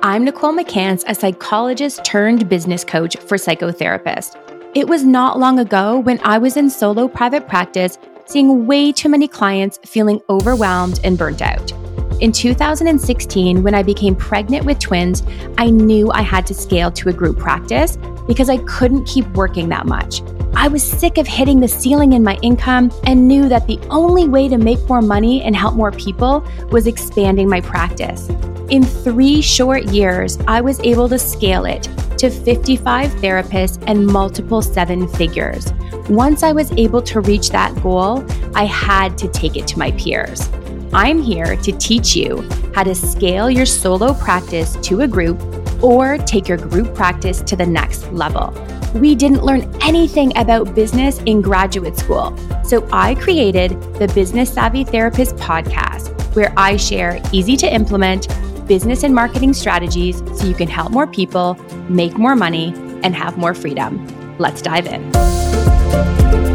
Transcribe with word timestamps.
I'm 0.00 0.24
Nicole 0.24 0.52
McCance, 0.52 1.02
a 1.08 1.14
psychologist 1.14 2.04
turned 2.04 2.48
business 2.48 2.84
coach 2.84 3.16
for 3.16 3.36
psychotherapists. 3.36 4.36
It 4.76 4.86
was 4.86 5.02
not 5.02 5.40
long 5.40 5.58
ago 5.58 5.98
when 5.98 6.20
I 6.22 6.38
was 6.38 6.56
in 6.56 6.70
solo 6.70 7.08
private 7.08 7.48
practice, 7.48 7.98
seeing 8.24 8.68
way 8.68 8.92
too 8.92 9.08
many 9.08 9.26
clients 9.26 9.80
feeling 9.84 10.20
overwhelmed 10.30 11.00
and 11.02 11.18
burnt 11.18 11.42
out. 11.42 11.72
In 12.20 12.30
2016, 12.30 13.64
when 13.64 13.74
I 13.74 13.82
became 13.82 14.14
pregnant 14.14 14.64
with 14.64 14.78
twins, 14.78 15.24
I 15.58 15.70
knew 15.70 16.12
I 16.12 16.22
had 16.22 16.46
to 16.46 16.54
scale 16.54 16.92
to 16.92 17.08
a 17.08 17.12
group 17.12 17.36
practice 17.36 17.96
because 18.28 18.48
I 18.48 18.58
couldn't 18.58 19.04
keep 19.04 19.26
working 19.30 19.68
that 19.70 19.86
much. 19.86 20.20
I 20.60 20.66
was 20.66 20.82
sick 20.82 21.18
of 21.18 21.26
hitting 21.28 21.60
the 21.60 21.68
ceiling 21.68 22.14
in 22.14 22.24
my 22.24 22.36
income 22.42 22.90
and 23.06 23.28
knew 23.28 23.48
that 23.48 23.68
the 23.68 23.78
only 23.90 24.26
way 24.26 24.48
to 24.48 24.58
make 24.58 24.88
more 24.88 25.00
money 25.00 25.40
and 25.44 25.54
help 25.54 25.76
more 25.76 25.92
people 25.92 26.44
was 26.72 26.88
expanding 26.88 27.48
my 27.48 27.60
practice. 27.60 28.28
In 28.68 28.82
three 28.82 29.40
short 29.40 29.84
years, 29.84 30.36
I 30.48 30.60
was 30.60 30.80
able 30.80 31.08
to 31.10 31.18
scale 31.18 31.64
it 31.64 31.84
to 32.18 32.28
55 32.28 33.08
therapists 33.12 33.80
and 33.86 34.04
multiple 34.04 34.60
seven 34.60 35.06
figures. 35.06 35.72
Once 36.08 36.42
I 36.42 36.50
was 36.50 36.72
able 36.72 37.02
to 37.02 37.20
reach 37.20 37.50
that 37.50 37.80
goal, 37.80 38.26
I 38.56 38.64
had 38.64 39.16
to 39.18 39.28
take 39.28 39.56
it 39.56 39.68
to 39.68 39.78
my 39.78 39.92
peers. 39.92 40.50
I'm 40.92 41.22
here 41.22 41.54
to 41.54 41.70
teach 41.70 42.16
you 42.16 42.42
how 42.74 42.82
to 42.82 42.96
scale 42.96 43.48
your 43.48 43.64
solo 43.64 44.12
practice 44.12 44.74
to 44.82 45.02
a 45.02 45.06
group 45.06 45.40
or 45.84 46.18
take 46.18 46.48
your 46.48 46.58
group 46.58 46.96
practice 46.96 47.42
to 47.42 47.54
the 47.54 47.66
next 47.66 48.10
level. 48.12 48.52
We 48.94 49.14
didn't 49.14 49.44
learn 49.44 49.70
anything 49.82 50.36
about 50.36 50.74
business 50.74 51.18
in 51.26 51.42
graduate 51.42 51.96
school, 51.96 52.36
so 52.64 52.88
I 52.90 53.14
created 53.16 53.70
the 53.94 54.10
Business 54.14 54.52
Savvy 54.52 54.84
Therapist 54.84 55.36
podcast, 55.36 56.14
where 56.34 56.52
I 56.56 56.76
share 56.76 57.20
easy 57.32 57.56
to 57.58 57.72
implement 57.72 58.28
business 58.66 59.02
and 59.02 59.14
marketing 59.14 59.52
strategies 59.52 60.18
so 60.38 60.46
you 60.46 60.54
can 60.54 60.68
help 60.68 60.92
more 60.92 61.06
people, 61.06 61.54
make 61.88 62.16
more 62.16 62.36
money, 62.36 62.72
and 63.02 63.14
have 63.14 63.36
more 63.36 63.54
freedom. 63.54 64.06
Let's 64.38 64.62
dive 64.62 64.86
in. 64.86 66.47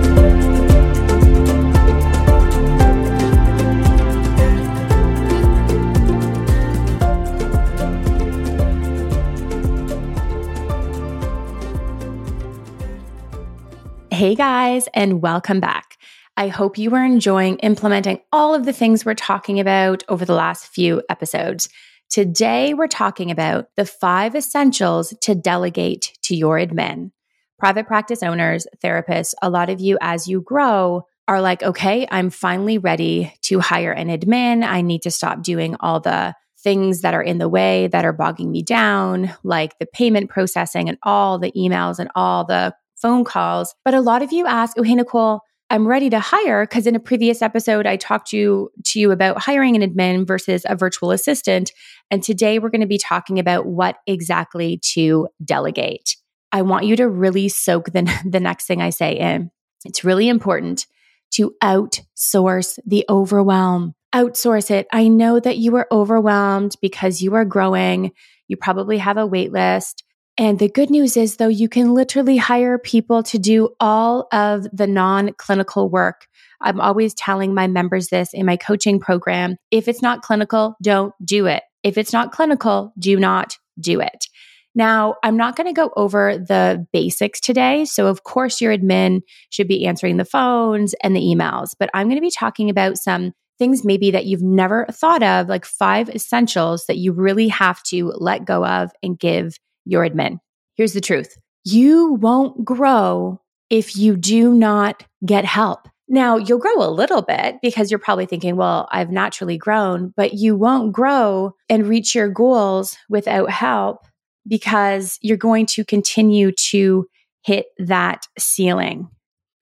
Hey 14.13 14.35
guys, 14.35 14.87
and 14.93 15.23
welcome 15.23 15.59
back. 15.59 15.97
I 16.37 16.47
hope 16.47 16.77
you 16.77 16.93
are 16.93 17.03
enjoying 17.03 17.57
implementing 17.57 18.19
all 18.31 18.53
of 18.53 18.63
the 18.63 18.71
things 18.71 19.03
we're 19.03 19.15
talking 19.15 19.59
about 19.59 20.03
over 20.07 20.23
the 20.23 20.35
last 20.35 20.67
few 20.67 21.01
episodes. 21.09 21.67
Today, 22.11 22.75
we're 22.75 22.85
talking 22.85 23.31
about 23.31 23.69
the 23.75 23.85
five 23.85 24.35
essentials 24.35 25.15
to 25.21 25.33
delegate 25.33 26.13
to 26.25 26.35
your 26.35 26.59
admin. 26.59 27.09
Private 27.57 27.87
practice 27.87 28.21
owners, 28.21 28.67
therapists, 28.83 29.33
a 29.41 29.49
lot 29.49 29.71
of 29.71 29.81
you 29.81 29.97
as 29.99 30.27
you 30.27 30.41
grow 30.41 31.07
are 31.27 31.41
like, 31.41 31.63
okay, 31.63 32.07
I'm 32.11 32.29
finally 32.29 32.77
ready 32.77 33.33
to 33.45 33.61
hire 33.61 33.93
an 33.93 34.09
admin. 34.09 34.63
I 34.63 34.81
need 34.81 35.01
to 35.01 35.11
stop 35.11 35.41
doing 35.41 35.75
all 35.79 35.99
the 35.99 36.35
things 36.59 37.01
that 37.01 37.15
are 37.15 37.23
in 37.23 37.39
the 37.39 37.49
way 37.49 37.87
that 37.87 38.05
are 38.05 38.13
bogging 38.13 38.51
me 38.51 38.61
down, 38.61 39.33
like 39.43 39.79
the 39.79 39.87
payment 39.87 40.29
processing 40.29 40.87
and 40.87 40.99
all 41.01 41.39
the 41.39 41.51
emails 41.53 41.97
and 41.97 42.11
all 42.13 42.45
the 42.45 42.75
phone 43.03 43.23
calls. 43.23 43.75
But 43.85 43.93
a 43.93 44.01
lot 44.01 44.23
of 44.23 44.31
you 44.31 44.47
ask, 44.47 44.75
oh, 44.79 44.83
hey, 44.83 44.95
Nicole, 44.95 45.41
I'm 45.69 45.87
ready 45.87 46.09
to 46.09 46.19
hire 46.19 46.65
because 46.65 46.87
in 46.87 46.95
a 46.95 46.99
previous 46.99 47.41
episode 47.41 47.85
I 47.85 47.97
talked 47.97 48.29
to 48.29 48.37
you, 48.37 48.69
to 48.85 48.99
you 48.99 49.11
about 49.11 49.39
hiring 49.39 49.75
an 49.75 49.81
admin 49.81 50.25
versus 50.25 50.63
a 50.67 50.75
virtual 50.75 51.11
assistant 51.11 51.71
and 52.11 52.21
today 52.21 52.59
we're 52.59 52.69
going 52.69 52.81
to 52.81 52.87
be 52.87 52.99
talking 52.99 53.39
about 53.39 53.65
what 53.65 53.97
exactly 54.05 54.79
to 54.93 55.27
delegate. 55.43 56.15
I 56.51 56.61
want 56.61 56.85
you 56.85 56.95
to 56.97 57.09
really 57.09 57.49
soak 57.49 57.91
the, 57.91 58.03
the 58.25 58.39
next 58.39 58.67
thing 58.67 58.81
I 58.81 58.91
say 58.91 59.17
in. 59.17 59.49
It's 59.83 60.03
really 60.03 60.29
important 60.29 60.85
to 61.31 61.55
outsource 61.63 62.77
the 62.85 63.03
overwhelm. 63.09 63.95
Outsource 64.13 64.69
it. 64.69 64.85
I 64.93 65.07
know 65.07 65.39
that 65.39 65.57
you 65.57 65.75
are 65.75 65.87
overwhelmed 65.91 66.75
because 66.81 67.23
you 67.23 67.33
are 67.33 67.45
growing. 67.45 68.11
You 68.47 68.57
probably 68.57 68.99
have 68.99 69.17
a 69.17 69.25
wait 69.25 69.51
list. 69.51 70.03
And 70.37 70.57
the 70.57 70.69
good 70.69 70.89
news 70.89 71.15
is, 71.15 71.37
though, 71.37 71.47
you 71.47 71.69
can 71.69 71.93
literally 71.93 72.37
hire 72.37 72.79
people 72.79 73.21
to 73.23 73.37
do 73.37 73.69
all 73.79 74.27
of 74.31 74.65
the 74.73 74.87
non 74.87 75.33
clinical 75.33 75.89
work. 75.89 76.25
I'm 76.59 76.81
always 76.81 77.13
telling 77.13 77.53
my 77.53 77.67
members 77.67 78.07
this 78.07 78.33
in 78.33 78.45
my 78.45 78.57
coaching 78.57 78.99
program. 78.99 79.57
If 79.69 79.87
it's 79.87 80.01
not 80.01 80.21
clinical, 80.21 80.75
don't 80.81 81.13
do 81.23 81.45
it. 81.45 81.63
If 81.83 81.97
it's 81.97 82.13
not 82.13 82.31
clinical, 82.31 82.93
do 82.97 83.19
not 83.19 83.57
do 83.79 83.99
it. 83.99 84.27
Now, 84.75 85.15
I'm 85.23 85.37
not 85.37 85.55
going 85.55 85.67
to 85.67 85.73
go 85.73 85.91
over 85.95 86.37
the 86.37 86.87
basics 86.91 87.39
today. 87.39 87.85
So, 87.85 88.07
of 88.07 88.23
course, 88.23 88.59
your 88.59 88.75
admin 88.75 89.21
should 89.51 89.67
be 89.67 89.85
answering 89.85 90.17
the 90.17 90.25
phones 90.25 90.95
and 91.03 91.15
the 91.15 91.21
emails, 91.21 91.75
but 91.77 91.91
I'm 91.93 92.07
going 92.07 92.17
to 92.17 92.21
be 92.21 92.31
talking 92.31 92.71
about 92.71 92.97
some 92.97 93.33
things 93.59 93.85
maybe 93.85 94.09
that 94.11 94.25
you've 94.25 94.41
never 94.41 94.87
thought 94.91 95.21
of, 95.21 95.47
like 95.47 95.65
five 95.65 96.09
essentials 96.09 96.85
that 96.87 96.97
you 96.97 97.13
really 97.13 97.49
have 97.49 97.83
to 97.83 98.13
let 98.15 98.45
go 98.45 98.65
of 98.65 98.91
and 99.03 99.19
give 99.19 99.59
your 99.85 100.07
admin. 100.07 100.39
Here's 100.75 100.93
the 100.93 101.01
truth 101.01 101.35
you 101.63 102.13
won't 102.13 102.65
grow 102.65 103.39
if 103.69 103.95
you 103.95 104.15
do 104.15 104.53
not 104.53 105.03
get 105.25 105.45
help. 105.45 105.87
Now, 106.09 106.37
you'll 106.37 106.59
grow 106.59 106.75
a 106.83 106.91
little 106.91 107.21
bit 107.21 107.55
because 107.61 107.89
you're 107.89 107.99
probably 107.99 108.25
thinking, 108.25 108.55
well, 108.55 108.87
I've 108.91 109.09
naturally 109.09 109.57
grown, 109.57 110.13
but 110.15 110.33
you 110.33 110.55
won't 110.55 110.91
grow 110.91 111.55
and 111.69 111.87
reach 111.87 112.13
your 112.13 112.29
goals 112.29 112.97
without 113.09 113.49
help 113.49 114.05
because 114.45 115.17
you're 115.21 115.37
going 115.37 115.65
to 115.67 115.85
continue 115.85 116.51
to 116.69 117.07
hit 117.43 117.67
that 117.79 118.27
ceiling. 118.37 119.07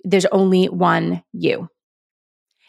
There's 0.04 0.26
only 0.28 0.66
one 0.66 1.24
you. 1.32 1.70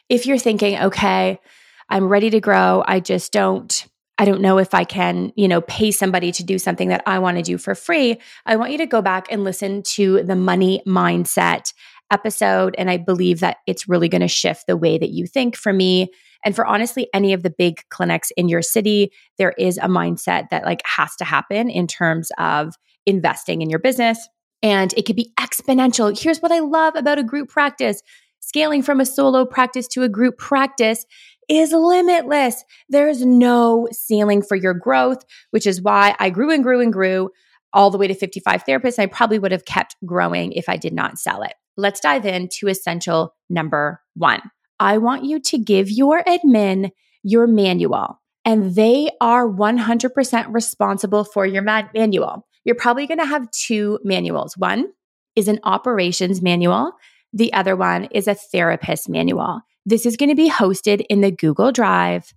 If 0.08 0.26
you're 0.26 0.38
thinking, 0.38 0.78
okay, 0.78 1.40
I'm 1.88 2.08
ready 2.08 2.30
to 2.30 2.40
grow, 2.40 2.84
I 2.86 3.00
just 3.00 3.32
don't 3.32 3.86
I 4.18 4.24
don't 4.24 4.40
know 4.40 4.58
if 4.58 4.74
I 4.74 4.84
can, 4.84 5.32
you 5.36 5.48
know, 5.48 5.62
pay 5.62 5.90
somebody 5.90 6.32
to 6.32 6.44
do 6.44 6.58
something 6.58 6.88
that 6.88 7.02
I 7.06 7.18
want 7.18 7.38
to 7.38 7.42
do 7.42 7.58
for 7.58 7.74
free. 7.74 8.20
I 8.46 8.56
want 8.56 8.72
you 8.72 8.78
to 8.78 8.86
go 8.86 9.02
back 9.02 9.26
and 9.30 9.42
listen 9.42 9.82
to 9.94 10.22
the 10.22 10.36
money 10.36 10.82
mindset 10.86 11.72
episode. 12.10 12.74
And 12.78 12.90
I 12.90 12.98
believe 12.98 13.40
that 13.40 13.58
it's 13.66 13.88
really 13.88 14.08
going 14.08 14.20
to 14.20 14.28
shift 14.28 14.66
the 14.66 14.76
way 14.76 14.98
that 14.98 15.10
you 15.10 15.26
think 15.26 15.56
for 15.56 15.72
me. 15.72 16.12
And 16.44 16.54
for 16.54 16.66
honestly, 16.66 17.08
any 17.14 17.32
of 17.32 17.42
the 17.42 17.50
big 17.50 17.80
clinics 17.88 18.30
in 18.36 18.48
your 18.48 18.62
city, 18.62 19.12
there 19.38 19.54
is 19.58 19.78
a 19.78 19.88
mindset 19.88 20.50
that 20.50 20.64
like 20.64 20.82
has 20.84 21.16
to 21.16 21.24
happen 21.24 21.70
in 21.70 21.86
terms 21.86 22.30
of 22.38 22.74
investing 23.06 23.62
in 23.62 23.70
your 23.70 23.78
business. 23.78 24.28
And 24.62 24.92
it 24.96 25.06
could 25.06 25.16
be 25.16 25.32
exponential. 25.40 26.16
Here's 26.16 26.40
what 26.40 26.52
I 26.52 26.60
love 26.60 26.94
about 26.96 27.18
a 27.18 27.24
group 27.24 27.48
practice 27.48 28.02
scaling 28.40 28.82
from 28.82 29.00
a 29.00 29.06
solo 29.06 29.44
practice 29.44 29.88
to 29.88 30.02
a 30.02 30.08
group 30.08 30.36
practice 30.36 31.06
is 31.52 31.72
limitless. 31.72 32.64
There's 32.88 33.24
no 33.24 33.88
ceiling 33.92 34.42
for 34.42 34.56
your 34.56 34.74
growth, 34.74 35.22
which 35.50 35.66
is 35.66 35.82
why 35.82 36.14
I 36.18 36.30
grew 36.30 36.50
and 36.50 36.62
grew 36.62 36.80
and 36.80 36.92
grew 36.92 37.30
all 37.72 37.90
the 37.90 37.98
way 37.98 38.06
to 38.06 38.14
55 38.14 38.64
therapists. 38.64 38.98
I 38.98 39.06
probably 39.06 39.38
would 39.38 39.52
have 39.52 39.64
kept 39.64 39.96
growing 40.04 40.52
if 40.52 40.68
I 40.68 40.76
did 40.76 40.92
not 40.92 41.18
sell 41.18 41.42
it. 41.42 41.54
Let's 41.76 42.00
dive 42.00 42.26
into 42.26 42.68
essential 42.68 43.34
number 43.48 44.00
one. 44.14 44.40
I 44.80 44.98
want 44.98 45.24
you 45.24 45.40
to 45.40 45.58
give 45.58 45.90
your 45.90 46.22
admin 46.24 46.90
your 47.22 47.46
manual, 47.46 48.20
and 48.44 48.74
they 48.74 49.10
are 49.20 49.48
100% 49.48 50.46
responsible 50.52 51.24
for 51.24 51.46
your 51.46 51.62
man- 51.62 51.88
manual. 51.94 52.46
You're 52.64 52.74
probably 52.74 53.06
going 53.06 53.20
to 53.20 53.26
have 53.26 53.50
two 53.50 53.98
manuals. 54.02 54.56
One 54.56 54.88
is 55.36 55.48
an 55.48 55.60
operations 55.62 56.42
manual, 56.42 56.92
the 57.32 57.52
other 57.52 57.76
one 57.76 58.04
is 58.06 58.28
a 58.28 58.34
therapist 58.34 59.08
manual. 59.08 59.62
This 59.84 60.06
is 60.06 60.16
going 60.16 60.28
to 60.28 60.34
be 60.34 60.50
hosted 60.50 61.04
in 61.08 61.20
the 61.20 61.30
Google 61.30 61.72
Drive 61.72 62.32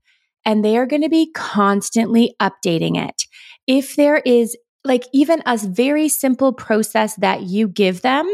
and 0.45 0.63
they 0.63 0.77
are 0.77 0.85
going 0.85 1.01
to 1.01 1.09
be 1.09 1.31
constantly 1.33 2.35
updating 2.41 2.97
it. 2.97 3.23
If 3.67 3.95
there 3.95 4.17
is 4.17 4.55
like 4.83 5.05
even 5.13 5.41
a 5.45 5.57
very 5.57 6.07
simple 6.07 6.53
process 6.53 7.15
that 7.15 7.43
you 7.43 7.67
give 7.67 8.01
them, 8.01 8.25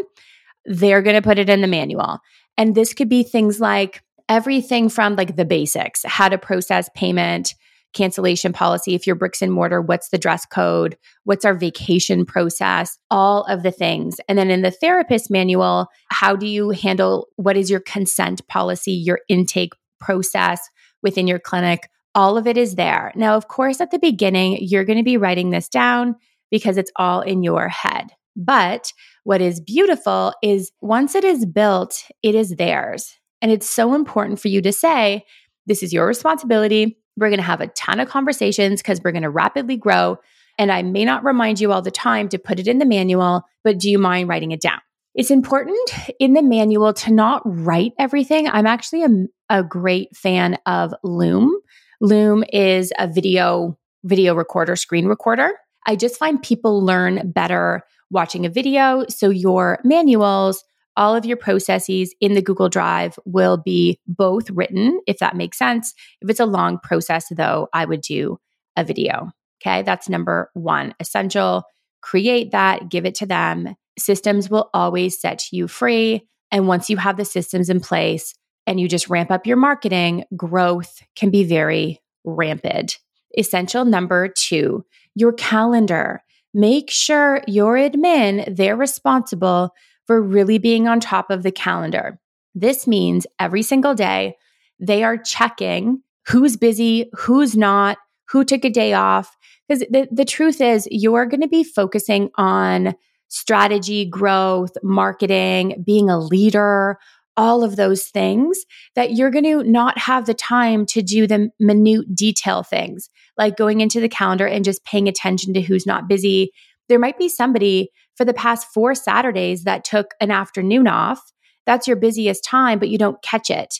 they're 0.65 1.01
going 1.01 1.15
to 1.15 1.21
put 1.21 1.39
it 1.39 1.49
in 1.49 1.61
the 1.61 1.67
manual. 1.67 2.19
And 2.57 2.75
this 2.75 2.93
could 2.93 3.09
be 3.09 3.23
things 3.23 3.59
like 3.59 4.03
everything 4.27 4.89
from 4.89 5.15
like 5.15 5.35
the 5.35 5.45
basics, 5.45 6.03
how 6.05 6.29
to 6.29 6.37
process 6.37 6.89
payment, 6.95 7.55
cancellation 7.93 8.53
policy. 8.53 8.95
If 8.95 9.05
you're 9.05 9.15
bricks 9.15 9.41
and 9.41 9.51
mortar, 9.51 9.81
what's 9.81 10.09
the 10.09 10.17
dress 10.17 10.45
code? 10.45 10.97
What's 11.23 11.45
our 11.45 11.53
vacation 11.53 12.25
process? 12.25 12.97
All 13.09 13.43
of 13.43 13.63
the 13.63 13.71
things. 13.71 14.17
And 14.27 14.37
then 14.37 14.49
in 14.49 14.61
the 14.61 14.71
therapist 14.71 15.29
manual, 15.29 15.87
how 16.09 16.35
do 16.35 16.47
you 16.47 16.69
handle 16.69 17.27
what 17.35 17.57
is 17.57 17.69
your 17.69 17.81
consent 17.81 18.47
policy, 18.47 18.91
your 18.91 19.19
intake 19.27 19.73
process 19.99 20.61
within 21.03 21.27
your 21.27 21.39
clinic? 21.39 21.89
All 22.13 22.37
of 22.37 22.47
it 22.47 22.57
is 22.57 22.75
there. 22.75 23.11
Now, 23.15 23.35
of 23.35 23.47
course, 23.47 23.79
at 23.79 23.91
the 23.91 23.99
beginning, 23.99 24.57
you're 24.61 24.85
going 24.85 24.97
to 24.97 25.03
be 25.03 25.17
writing 25.17 25.49
this 25.49 25.69
down 25.69 26.15
because 26.49 26.77
it's 26.77 26.91
all 26.95 27.21
in 27.21 27.43
your 27.43 27.69
head. 27.69 28.07
But 28.35 28.93
what 29.23 29.41
is 29.41 29.61
beautiful 29.61 30.33
is 30.41 30.71
once 30.81 31.15
it 31.15 31.23
is 31.23 31.45
built, 31.45 32.03
it 32.23 32.35
is 32.35 32.55
theirs. 32.55 33.13
And 33.41 33.51
it's 33.51 33.69
so 33.69 33.93
important 33.93 34.39
for 34.39 34.47
you 34.47 34.61
to 34.61 34.71
say, 34.71 35.25
this 35.67 35.83
is 35.83 35.93
your 35.93 36.05
responsibility. 36.05 36.97
We're 37.17 37.29
going 37.29 37.39
to 37.39 37.43
have 37.43 37.61
a 37.61 37.67
ton 37.67 37.99
of 37.99 38.09
conversations 38.09 38.81
because 38.81 39.01
we're 39.03 39.11
going 39.11 39.23
to 39.23 39.29
rapidly 39.29 39.77
grow. 39.77 40.17
And 40.57 40.71
I 40.71 40.81
may 40.81 41.05
not 41.05 41.23
remind 41.23 41.59
you 41.59 41.71
all 41.71 41.81
the 41.81 41.91
time 41.91 42.29
to 42.29 42.37
put 42.37 42.59
it 42.59 42.67
in 42.67 42.77
the 42.77 42.85
manual, 42.85 43.43
but 43.63 43.79
do 43.79 43.89
you 43.89 43.97
mind 43.97 44.29
writing 44.29 44.51
it 44.51 44.61
down? 44.61 44.79
It's 45.13 45.31
important 45.31 45.77
in 46.19 46.33
the 46.33 46.41
manual 46.41 46.93
to 46.93 47.11
not 47.11 47.41
write 47.45 47.91
everything. 47.99 48.47
I'm 48.47 48.67
actually 48.67 49.03
a, 49.03 49.09
a 49.49 49.63
great 49.63 50.15
fan 50.15 50.57
of 50.65 50.93
Loom. 51.03 51.53
Loom 51.99 52.43
is 52.51 52.93
a 52.97 53.07
video 53.07 53.77
video 54.03 54.33
recorder, 54.33 54.75
screen 54.75 55.05
recorder. 55.05 55.51
I 55.85 55.95
just 55.95 56.17
find 56.17 56.41
people 56.41 56.83
learn 56.83 57.31
better 57.31 57.83
watching 58.09 58.45
a 58.45 58.49
video. 58.49 59.05
So 59.09 59.29
your 59.29 59.79
manuals, 59.83 60.63
all 60.97 61.15
of 61.15 61.25
your 61.25 61.37
processes 61.37 62.13
in 62.19 62.33
the 62.33 62.41
Google 62.41 62.69
Drive 62.69 63.17
will 63.25 63.57
be 63.57 63.99
both 64.07 64.49
written, 64.49 64.99
if 65.07 65.19
that 65.19 65.35
makes 65.35 65.57
sense. 65.57 65.93
If 66.21 66.29
it's 66.29 66.39
a 66.39 66.45
long 66.45 66.79
process, 66.79 67.27
though, 67.31 67.67
I 67.73 67.85
would 67.85 68.01
do 68.01 68.37
a 68.75 68.83
video. 68.83 69.31
Okay, 69.61 69.83
that's 69.83 70.09
number 70.09 70.49
one 70.53 70.93
essential. 70.99 71.63
Create 72.01 72.51
that, 72.51 72.89
give 72.89 73.05
it 73.05 73.15
to 73.15 73.25
them. 73.25 73.75
Systems 73.97 74.49
will 74.49 74.69
always 74.73 75.19
set 75.19 75.51
you 75.51 75.67
free. 75.67 76.27
And 76.51 76.67
once 76.67 76.89
you 76.89 76.97
have 76.97 77.17
the 77.17 77.25
systems 77.25 77.69
in 77.69 77.79
place 77.79 78.33
and 78.65 78.79
you 78.79 78.87
just 78.87 79.09
ramp 79.09 79.31
up 79.31 79.45
your 79.45 79.57
marketing, 79.57 80.25
growth 80.35 81.01
can 81.15 81.29
be 81.29 81.43
very 81.43 82.01
rampant. 82.23 82.97
Essential 83.37 83.85
number 83.85 84.27
two, 84.27 84.85
your 85.15 85.33
calendar. 85.33 86.23
Make 86.53 86.89
sure 86.89 87.41
your 87.47 87.75
admin, 87.75 88.55
they're 88.55 88.75
responsible 88.75 89.73
for 90.07 90.21
really 90.21 90.57
being 90.57 90.87
on 90.87 90.99
top 90.99 91.29
of 91.29 91.43
the 91.43 91.51
calendar. 91.51 92.19
This 92.53 92.87
means 92.87 93.27
every 93.39 93.61
single 93.61 93.95
day 93.95 94.35
they 94.79 95.03
are 95.03 95.17
checking 95.17 96.01
who's 96.27 96.57
busy, 96.57 97.09
who's 97.13 97.55
not, 97.55 97.97
who 98.29 98.43
took 98.43 98.65
a 98.65 98.69
day 98.69 98.93
off. 98.93 99.35
Because 99.67 99.85
the, 99.89 100.07
the 100.11 100.25
truth 100.25 100.61
is, 100.61 100.87
you're 100.91 101.25
going 101.25 101.41
to 101.41 101.47
be 101.47 101.63
focusing 101.63 102.29
on 102.35 102.95
strategy, 103.29 104.05
growth, 104.05 104.71
marketing, 104.83 105.83
being 105.85 106.09
a 106.09 106.19
leader, 106.19 106.97
all 107.37 107.63
of 107.63 107.77
those 107.77 108.05
things 108.05 108.65
that 108.95 109.13
you're 109.13 109.31
going 109.31 109.45
to 109.45 109.63
not 109.63 109.97
have 109.97 110.25
the 110.25 110.33
time 110.33 110.85
to 110.85 111.01
do 111.01 111.25
the 111.25 111.49
minute 111.59 112.13
detail 112.13 112.61
things 112.61 113.09
like 113.37 113.55
going 113.55 113.79
into 113.79 113.99
the 114.01 114.09
calendar 114.09 114.45
and 114.45 114.65
just 114.65 114.83
paying 114.83 115.07
attention 115.07 115.53
to 115.53 115.61
who's 115.61 115.85
not 115.85 116.07
busy. 116.09 116.51
There 116.91 116.99
might 116.99 117.17
be 117.17 117.29
somebody 117.29 117.89
for 118.17 118.25
the 118.25 118.33
past 118.33 118.67
four 118.73 118.95
Saturdays 118.95 119.63
that 119.63 119.85
took 119.85 120.13
an 120.19 120.29
afternoon 120.29 120.89
off. 120.89 121.21
That's 121.65 121.87
your 121.87 121.95
busiest 121.95 122.43
time, 122.43 122.79
but 122.79 122.89
you 122.89 122.97
don't 122.97 123.23
catch 123.23 123.49
it. 123.49 123.75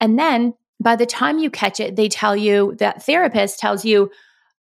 And 0.00 0.18
then 0.18 0.52
by 0.82 0.96
the 0.96 1.06
time 1.06 1.38
you 1.38 1.48
catch 1.48 1.78
it, 1.78 1.94
they 1.94 2.08
tell 2.08 2.36
you 2.36 2.74
that 2.80 3.04
therapist 3.04 3.60
tells 3.60 3.84
you, 3.84 4.10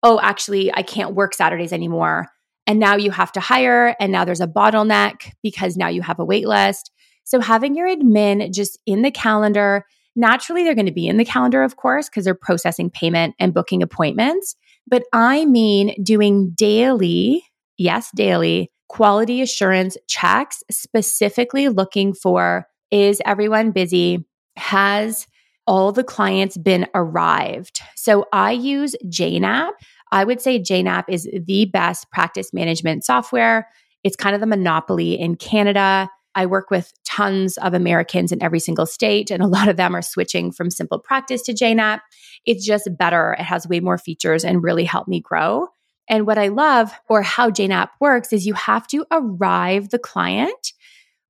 oh, 0.02 0.20
actually, 0.20 0.70
I 0.70 0.82
can't 0.82 1.14
work 1.14 1.32
Saturdays 1.32 1.72
anymore. 1.72 2.28
And 2.66 2.78
now 2.78 2.96
you 2.96 3.10
have 3.10 3.32
to 3.32 3.40
hire, 3.40 3.96
and 3.98 4.12
now 4.12 4.26
there's 4.26 4.42
a 4.42 4.46
bottleneck 4.46 5.32
because 5.42 5.78
now 5.78 5.88
you 5.88 6.02
have 6.02 6.18
a 6.18 6.26
wait 6.26 6.46
list. 6.46 6.90
So 7.24 7.40
having 7.40 7.74
your 7.74 7.88
admin 7.88 8.52
just 8.52 8.78
in 8.84 9.00
the 9.00 9.10
calendar, 9.10 9.86
naturally 10.14 10.62
they're 10.62 10.74
going 10.74 10.84
to 10.84 10.92
be 10.92 11.08
in 11.08 11.16
the 11.16 11.24
calendar, 11.24 11.62
of 11.62 11.76
course, 11.76 12.10
because 12.10 12.26
they're 12.26 12.34
processing 12.34 12.90
payment 12.90 13.34
and 13.38 13.54
booking 13.54 13.82
appointments. 13.82 14.56
But 14.86 15.04
I 15.10 15.46
mean 15.46 15.94
doing 16.04 16.50
daily, 16.50 17.42
yes, 17.78 18.10
daily 18.14 18.70
quality 18.88 19.42
assurance 19.42 19.96
checks, 20.06 20.62
specifically 20.70 21.68
looking 21.68 22.12
for 22.12 22.66
is 22.90 23.20
everyone 23.24 23.72
busy? 23.72 24.24
Has 24.56 25.26
all 25.66 25.90
the 25.90 26.04
clients 26.04 26.56
been 26.56 26.86
arrived? 26.94 27.80
So 27.96 28.26
I 28.32 28.52
use 28.52 28.94
Jane 29.08 29.44
App. 29.44 29.74
I 30.12 30.22
would 30.22 30.40
say 30.40 30.60
Jane 30.60 30.86
App 30.86 31.10
is 31.10 31.28
the 31.32 31.64
best 31.64 32.08
practice 32.12 32.52
management 32.52 33.04
software. 33.04 33.68
It's 34.04 34.16
kind 34.16 34.34
of 34.34 34.40
the 34.40 34.46
monopoly 34.46 35.18
in 35.18 35.34
Canada. 35.34 36.08
I 36.36 36.46
work 36.46 36.70
with 36.70 36.92
tons 37.04 37.58
of 37.58 37.74
Americans 37.74 38.32
in 38.32 38.42
every 38.42 38.60
single 38.60 38.86
state, 38.86 39.30
and 39.30 39.42
a 39.42 39.46
lot 39.48 39.68
of 39.68 39.76
them 39.76 39.94
are 39.96 40.02
switching 40.02 40.52
from 40.52 40.68
SimplePractice 40.68 41.44
to 41.46 41.54
Jane 41.54 41.80
App. 41.80 42.02
It's 42.44 42.64
just 42.64 42.88
better. 42.96 43.34
It 43.38 43.42
has 43.42 43.66
way 43.66 43.80
more 43.80 43.98
features 43.98 44.44
and 44.44 44.62
really 44.62 44.84
helped 44.84 45.08
me 45.08 45.20
grow. 45.20 45.68
And 46.08 46.26
what 46.26 46.38
I 46.38 46.48
love, 46.48 46.92
or 47.08 47.22
how 47.22 47.50
Jane 47.50 47.72
App 47.72 47.92
works, 48.00 48.32
is 48.32 48.46
you 48.46 48.54
have 48.54 48.86
to 48.88 49.06
arrive 49.10 49.90
the 49.90 49.98
client, 49.98 50.72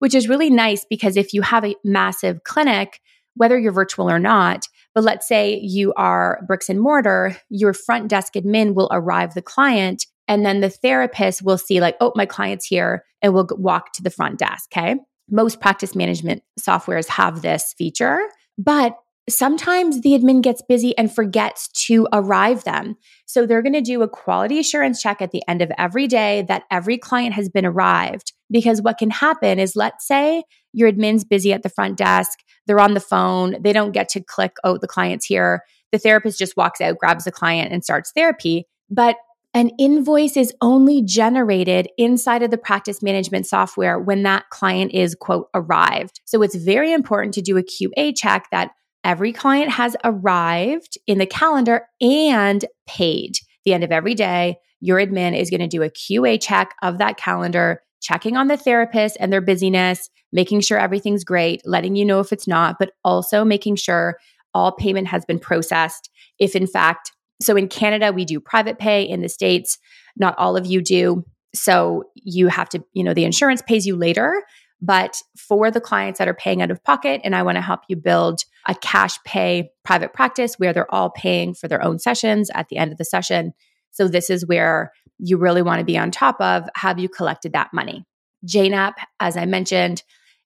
which 0.01 0.15
is 0.15 0.29
really 0.29 0.51
nice 0.51 0.85
because 0.89 1.17
if 1.17 1.33
you 1.33 1.43
have 1.43 1.65
a 1.65 1.77
massive 1.85 2.43
clinic, 2.45 3.01
whether 3.35 3.59
you're 3.59 3.73
virtual 3.73 4.11
or 4.11 4.19
not, 4.19 4.67
but 4.95 5.05
let's 5.05 5.27
say 5.27 5.59
you 5.59 5.93
are 5.97 6.43
bricks 6.47 6.69
and 6.69 6.81
mortar, 6.81 7.37
your 7.49 7.73
front 7.73 8.09
desk 8.09 8.35
admin 8.35 8.75
will 8.75 8.89
arrive 8.93 9.35
the 9.35 9.43
client 9.43 10.07
and 10.27 10.45
then 10.45 10.61
the 10.61 10.71
therapist 10.71 11.43
will 11.43 11.59
see, 11.59 11.81
like, 11.81 11.97
oh, 12.01 12.13
my 12.15 12.27
client's 12.27 12.67
here 12.67 13.05
and 13.21 13.35
will 13.35 13.49
walk 13.53 13.93
to 13.93 14.03
the 14.03 14.11
front 14.11 14.39
desk. 14.39 14.71
Okay. 14.73 14.97
Most 15.31 15.61
practice 15.61 15.95
management 15.95 16.43
softwares 16.59 17.09
have 17.09 17.43
this 17.43 17.75
feature, 17.77 18.21
but 18.59 18.97
sometimes 19.29 20.01
the 20.01 20.11
admin 20.11 20.43
gets 20.43 20.63
busy 20.69 20.97
and 20.99 21.13
forgets 21.13 21.69
to 21.87 22.07
arrive 22.13 22.65
them. 22.65 22.97
So 23.27 23.47
they're 23.47 23.63
going 23.63 23.73
to 23.73 23.81
do 23.81 24.03
a 24.03 24.09
quality 24.09 24.59
assurance 24.59 25.01
check 25.01 25.23
at 25.23 25.31
the 25.31 25.43
end 25.49 25.63
of 25.63 25.73
every 25.79 26.07
day 26.07 26.45
that 26.49 26.65
every 26.71 26.99
client 26.99 27.35
has 27.35 27.49
been 27.49 27.65
arrived. 27.65 28.33
Because 28.51 28.83
what 28.83 28.99
can 28.99 29.11
happen 29.11 29.59
is, 29.59 29.75
let's 29.75 30.07
say 30.07 30.45
your 30.73 30.93
admin's 30.93 31.25
busy 31.25 31.53
at 31.53 31.63
the 31.63 31.71
front 31.71 31.97
desk, 31.97 32.39
they're 32.67 32.81
on 32.81 32.95
the 32.95 33.01
phone, 33.01 33.57
they 33.63 33.73
don't 33.73 33.93
get 33.93 34.09
to 34.11 34.23
click, 34.23 34.57
oh, 34.65 34.79
the 34.79 34.87
client's 34.87 35.27
here. 35.27 35.63
The 35.93 35.99
therapist 35.99 36.39
just 36.39 36.57
walks 36.57 36.81
out, 36.81 36.99
grabs 36.99 37.25
the 37.25 37.33
client, 37.33 37.73
and 37.73 37.85
starts 37.85 38.13
therapy. 38.15 38.67
But 38.91 39.17
an 39.55 39.71
invoice 39.79 40.37
is 40.37 40.53
only 40.61 41.01
generated 41.03 41.89
inside 41.97 42.43
of 42.43 42.51
the 42.51 42.59
practice 42.59 43.03
management 43.03 43.47
software 43.47 44.01
when 44.01 44.25
that 44.25 44.51
client 44.51 44.93
is, 44.93 45.15
quote, 45.15 45.49
arrived. 45.55 46.21
So 46.25 46.43
it's 46.43 46.57
very 46.57 46.93
important 46.93 47.35
to 47.35 47.43
do 47.43 47.57
a 47.57 47.63
QA 47.63 48.13
check 48.17 48.49
that 48.51 48.73
every 49.05 49.33
client 49.33 49.71
has 49.71 49.97
arrived 50.03 50.99
in 51.07 51.19
the 51.19 51.27
calendar 51.27 51.87
and 52.01 52.65
paid. 52.87 53.35
The 53.65 53.75
end 53.75 53.85
of 53.85 53.93
every 53.93 54.15
day, 54.15 54.57
your 54.81 54.99
admin 54.99 55.39
is 55.39 55.51
going 55.51 55.61
to 55.61 55.69
do 55.69 55.83
a 55.83 55.91
QA 55.91 56.41
check 56.41 56.75
of 56.83 56.99
that 56.99 57.17
calendar, 57.17 57.83
checking 58.03 58.37
on 58.37 58.49
the 58.49 58.57
therapist 58.57 59.17
and 59.21 59.33
their 59.33 59.41
busyness, 59.41 60.11
making 60.33 60.61
sure 60.61 60.79
everything's 60.79 61.25
great, 61.25 61.63
letting 61.65 61.97
you 61.97 62.05
know 62.05 62.21
if 62.21 62.33
it's 62.33 62.49
not, 62.49 62.77
but 62.79 62.93
also 63.05 63.45
making 63.45 63.77
sure 63.77 64.17
all 64.53 64.73
payment 64.73 65.09
has 65.09 65.25
been 65.25 65.39
processed. 65.39 66.11
If 66.39 66.57
in 66.57 66.67
fact 66.67 67.13
so 67.41 67.57
in 67.57 67.69
Canada, 67.69 68.13
we 68.13 68.25
do 68.25 68.41
private 68.41 68.79
pay. 68.79 69.03
In 69.03 69.21
the 69.21 69.29
States, 69.29 69.79
not 70.17 70.37
all 70.39 70.57
of 70.57 70.67
you 70.67 70.81
do. 70.81 71.25
So 71.55 72.05
you 72.15 72.49
have 72.49 72.69
to, 72.71 72.85
you 72.93 73.05
know, 73.05 73.15
the 73.15 73.25
insurance 73.25 73.63
pays 73.63 73.87
you 73.87 73.97
later. 73.97 74.43
But 74.81 75.23
for 75.37 75.71
the 75.71 75.81
clients 75.81 76.19
that 76.19 76.29
are 76.29 76.35
paying 76.35 76.61
out 76.61 76.71
of 76.71 76.83
pocket, 76.85 77.21
and 77.25 77.35
I 77.35 77.43
want 77.43 77.57
to 77.57 77.63
help 77.63 77.81
you 77.89 77.97
build 77.97 78.45
a 78.67 78.75
cash 78.75 79.19
pay 79.25 79.71
private 79.85 80.13
practice 80.13 80.59
where 80.59 80.73
they're 80.73 80.93
all 80.93 81.11
paying 81.11 81.55
for 81.55 81.69
their 81.69 81.83
own 81.83 81.99
sessions 81.99 82.51
at 82.55 82.69
the 82.69 82.77
end 82.77 82.93
of 82.93 82.99
the 82.99 83.05
session. 83.05 83.55
So 83.93 84.09
this 84.09 84.29
is 84.29 84.47
where 84.47 84.93
you 85.19 85.39
really 85.39 85.63
want 85.63 85.79
to 85.79 85.85
be 85.85 85.97
on 85.97 86.11
top 86.11 86.41
of 86.41 86.69
have 86.75 86.99
you 86.99 87.09
collected 87.09 87.53
that 87.53 87.73
money? 87.73 88.05
Jane 88.45 88.75
App, 88.75 88.97
as 89.21 89.37
I 89.37 89.47
mentioned, 89.47 90.03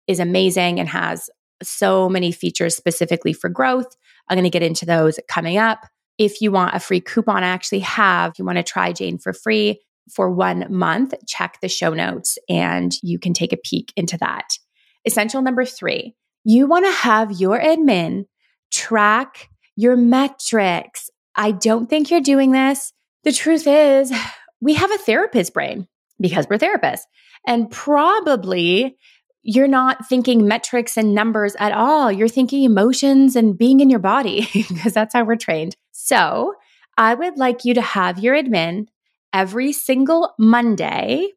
is 0.07 0.21
amazing 0.21 0.79
and 0.79 0.89
has 0.89 1.29
so 1.63 2.09
many 2.09 2.31
features 2.31 2.77
specifically 2.77 3.33
for 3.33 3.49
growth. 3.49 3.97
I'm 4.29 4.37
going 4.37 4.45
to 4.45 4.51
get 4.51 4.63
into 4.63 4.87
those 4.87 5.19
coming 5.29 5.59
up. 5.59 5.87
If 6.17 6.41
you 6.41 6.53
want 6.53 6.75
a 6.75 6.81
free 6.81 7.01
coupon, 7.01 7.43
I 7.43 7.49
actually 7.49 7.81
have, 7.81 8.35
you 8.39 8.45
want 8.45 8.59
to 8.59 8.63
try 8.63 8.93
Jane 8.93 9.19
for 9.19 9.33
free 9.33 9.81
for 10.11 10.31
one 10.31 10.67
month, 10.71 11.15
check 11.27 11.59
the 11.61 11.69
show 11.69 11.95
notes 11.95 12.39
and 12.49 12.93
you 13.03 13.19
can 13.19 13.35
take 13.35 13.53
a 13.53 13.59
peek 13.59 13.93
into 13.97 14.17
that. 14.19 14.59
Essential 15.05 15.43
number 15.43 15.65
three, 15.65 16.15
you 16.45 16.67
want 16.67 16.87
to 16.87 16.93
have 16.93 17.33
your 17.33 17.59
admin 17.61 18.25
track 18.71 19.49
your 19.79 19.95
metrics. 19.95 21.09
I 21.37 21.53
don't 21.53 21.89
think 21.89 22.11
you're 22.11 22.21
doing 22.21 22.51
this. 22.51 22.93
The 23.23 23.31
truth 23.31 23.69
is, 23.69 24.13
we 24.61 24.75
have 24.75 24.91
a 24.91 24.99
therapist 24.99 25.55
brain 25.55 25.87
because 26.21 26.49
we're 26.51 26.59
therapists. 26.59 27.03
And 27.47 27.71
probably 27.71 28.97
you're 29.43 29.69
not 29.69 30.09
thinking 30.09 30.49
metrics 30.49 30.97
and 30.97 31.15
numbers 31.15 31.55
at 31.61 31.71
all. 31.71 32.11
You're 32.11 32.27
thinking 32.27 32.65
emotions 32.65 33.37
and 33.37 33.57
being 33.57 33.79
in 33.79 33.89
your 33.89 34.01
body 34.01 34.49
because 34.53 34.93
that's 34.93 35.15
how 35.15 35.23
we're 35.23 35.37
trained. 35.37 35.77
So 35.93 36.55
I 36.97 37.15
would 37.15 37.39
like 37.39 37.65
you 37.65 37.75
to 37.75 37.81
have 37.81 38.19
your 38.19 38.35
admin 38.35 38.89
every 39.39 39.73
single 39.73 40.35
Monday 40.37 41.29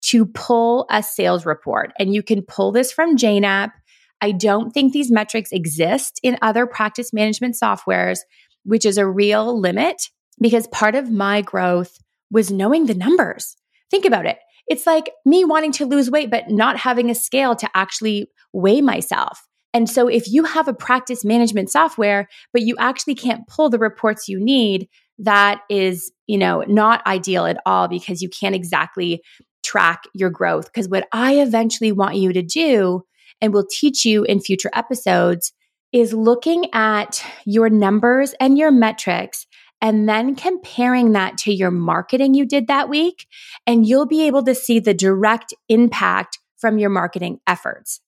to 0.00 0.24
pull 0.26 0.86
a 0.90 1.02
sales 1.02 1.44
report. 1.44 1.92
And 1.98 2.14
you 2.14 2.22
can 2.22 2.42
pull 2.42 2.70
this 2.70 2.92
from 2.92 3.16
Jane 3.16 3.44
App. 3.44 3.72
I 4.20 4.30
don't 4.30 4.70
think 4.70 4.92
these 4.92 5.10
metrics 5.10 5.50
exist 5.50 6.20
in 6.22 6.38
other 6.40 6.66
practice 6.66 7.12
management 7.12 7.56
softwares, 7.60 8.20
which 8.62 8.86
is 8.86 8.96
a 8.96 9.08
real 9.08 9.58
limit 9.60 10.08
because 10.40 10.68
part 10.68 10.94
of 10.94 11.10
my 11.10 11.42
growth 11.42 11.98
was 12.30 12.52
knowing 12.52 12.86
the 12.86 12.94
numbers. 12.94 13.56
Think 13.90 14.04
about 14.04 14.26
it. 14.26 14.38
It's 14.68 14.86
like 14.86 15.10
me 15.24 15.44
wanting 15.44 15.72
to 15.72 15.86
lose 15.86 16.12
weight, 16.12 16.30
but 16.30 16.48
not 16.50 16.76
having 16.76 17.10
a 17.10 17.14
scale 17.14 17.56
to 17.56 17.68
actually 17.74 18.30
weigh 18.52 18.82
myself. 18.82 19.48
And 19.74 19.90
so 19.90 20.06
if 20.06 20.30
you 20.30 20.44
have 20.44 20.68
a 20.68 20.74
practice 20.74 21.24
management 21.24 21.70
software, 21.72 22.28
but 22.52 22.62
you 22.62 22.76
actually 22.78 23.16
can't 23.16 23.48
pull 23.48 23.68
the 23.68 23.80
reports 23.80 24.28
you 24.28 24.38
need, 24.38 24.88
that 25.18 25.62
is, 25.68 26.12
you 26.26 26.38
know, 26.38 26.64
not 26.66 27.06
ideal 27.06 27.46
at 27.46 27.60
all 27.66 27.88
because 27.88 28.22
you 28.22 28.28
can't 28.28 28.54
exactly 28.54 29.22
track 29.62 30.04
your 30.14 30.30
growth. 30.30 30.66
Because 30.66 30.88
what 30.88 31.08
I 31.12 31.40
eventually 31.40 31.92
want 31.92 32.16
you 32.16 32.32
to 32.32 32.42
do 32.42 33.04
and 33.40 33.52
will 33.52 33.66
teach 33.70 34.04
you 34.04 34.24
in 34.24 34.40
future 34.40 34.70
episodes 34.74 35.52
is 35.92 36.12
looking 36.12 36.72
at 36.72 37.24
your 37.44 37.70
numbers 37.70 38.34
and 38.40 38.58
your 38.58 38.70
metrics 38.70 39.46
and 39.80 40.08
then 40.08 40.34
comparing 40.34 41.12
that 41.12 41.38
to 41.38 41.52
your 41.52 41.70
marketing 41.70 42.34
you 42.34 42.44
did 42.44 42.66
that 42.66 42.88
week. 42.88 43.26
And 43.66 43.86
you'll 43.86 44.06
be 44.06 44.26
able 44.26 44.42
to 44.44 44.54
see 44.54 44.80
the 44.80 44.94
direct 44.94 45.54
impact 45.68 46.38
from 46.56 46.78
your 46.78 46.90
marketing 46.90 47.38
efforts. 47.46 48.00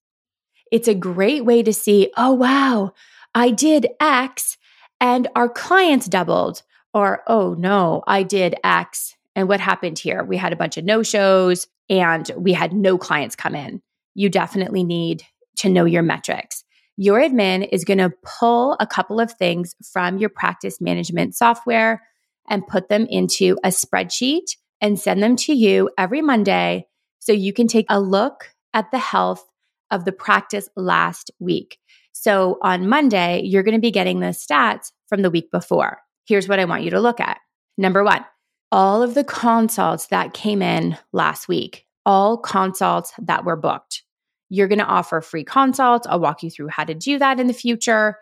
It's 0.72 0.88
a 0.88 0.94
great 0.94 1.44
way 1.44 1.62
to 1.62 1.72
see, 1.72 2.12
oh, 2.16 2.32
wow, 2.32 2.92
I 3.34 3.50
did 3.50 3.88
X 4.00 4.56
and 5.00 5.28
our 5.34 5.48
clients 5.48 6.06
doubled. 6.06 6.62
Or, 6.92 7.22
oh 7.26 7.54
no, 7.54 8.02
I 8.06 8.22
did 8.22 8.54
X. 8.64 9.14
And 9.36 9.48
what 9.48 9.60
happened 9.60 9.98
here? 9.98 10.24
We 10.24 10.36
had 10.36 10.52
a 10.52 10.56
bunch 10.56 10.76
of 10.76 10.84
no 10.84 11.02
shows 11.02 11.66
and 11.88 12.30
we 12.36 12.52
had 12.52 12.72
no 12.72 12.98
clients 12.98 13.36
come 13.36 13.54
in. 13.54 13.80
You 14.14 14.28
definitely 14.28 14.84
need 14.84 15.22
to 15.58 15.68
know 15.68 15.84
your 15.84 16.02
metrics. 16.02 16.64
Your 16.96 17.20
admin 17.20 17.68
is 17.72 17.84
going 17.84 17.98
to 17.98 18.12
pull 18.22 18.76
a 18.78 18.86
couple 18.86 19.20
of 19.20 19.32
things 19.32 19.74
from 19.92 20.18
your 20.18 20.28
practice 20.28 20.80
management 20.80 21.34
software 21.34 22.02
and 22.48 22.66
put 22.66 22.88
them 22.88 23.06
into 23.08 23.56
a 23.64 23.68
spreadsheet 23.68 24.56
and 24.80 24.98
send 24.98 25.22
them 25.22 25.36
to 25.36 25.54
you 25.54 25.90
every 25.96 26.20
Monday 26.20 26.86
so 27.18 27.32
you 27.32 27.52
can 27.52 27.68
take 27.68 27.86
a 27.88 28.00
look 28.00 28.52
at 28.74 28.90
the 28.90 28.98
health 28.98 29.44
of 29.90 30.04
the 30.04 30.12
practice 30.12 30.68
last 30.76 31.30
week. 31.38 31.78
So 32.12 32.58
on 32.62 32.88
Monday, 32.88 33.42
you're 33.44 33.62
going 33.62 33.74
to 33.74 33.80
be 33.80 33.90
getting 33.90 34.20
the 34.20 34.28
stats 34.28 34.92
from 35.08 35.22
the 35.22 35.30
week 35.30 35.50
before. 35.50 35.98
Here's 36.30 36.46
what 36.46 36.60
I 36.60 36.64
want 36.64 36.84
you 36.84 36.90
to 36.90 37.00
look 37.00 37.18
at. 37.18 37.40
Number 37.76 38.04
one, 38.04 38.24
all 38.70 39.02
of 39.02 39.14
the 39.14 39.24
consults 39.24 40.06
that 40.06 40.32
came 40.32 40.62
in 40.62 40.96
last 41.12 41.48
week, 41.48 41.86
all 42.06 42.38
consults 42.38 43.12
that 43.18 43.44
were 43.44 43.56
booked. 43.56 44.04
You're 44.48 44.68
going 44.68 44.78
to 44.78 44.84
offer 44.84 45.20
free 45.20 45.42
consults. 45.42 46.06
I'll 46.06 46.20
walk 46.20 46.44
you 46.44 46.50
through 46.50 46.68
how 46.68 46.84
to 46.84 46.94
do 46.94 47.18
that 47.18 47.40
in 47.40 47.48
the 47.48 47.52
future. 47.52 48.16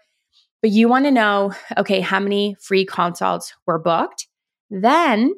But 0.63 0.71
you 0.71 0.89
want 0.89 1.05
to 1.05 1.11
know, 1.11 1.53
okay, 1.77 2.01
how 2.01 2.19
many 2.19 2.57
free 2.59 2.87
consults 2.87 3.53
were 3.67 3.79
booked? 3.79 4.27
Then 4.71 5.35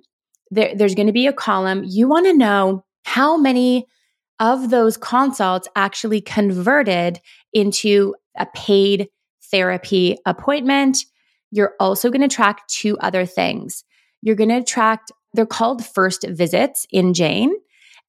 there, 0.53 0.73
there's 0.73 0.95
going 0.95 1.09
to 1.09 1.13
be 1.13 1.27
a 1.27 1.33
column. 1.33 1.83
You 1.85 2.07
want 2.07 2.27
to 2.27 2.33
know 2.33 2.85
how 3.03 3.37
many 3.37 3.89
of 4.39 4.71
those 4.71 4.97
consults 4.97 5.67
actually 5.75 6.21
converted 6.21 7.19
into 7.53 8.15
a 8.39 8.47
paid 8.55 9.09
therapy 9.51 10.19
appointment. 10.25 11.05
You're 11.51 11.75
also 11.81 12.11
going 12.11 12.29
to 12.29 12.35
track 12.35 12.67
two 12.69 12.99
other 12.99 13.27
things. 13.27 13.85
You're 14.23 14.37
going 14.37 14.51
to 14.51 14.63
track, 14.63 15.07
they're 15.33 15.47
called 15.47 15.85
first 15.85 16.25
visits 16.29 16.87
in 16.91 17.15
Jane. 17.15 17.55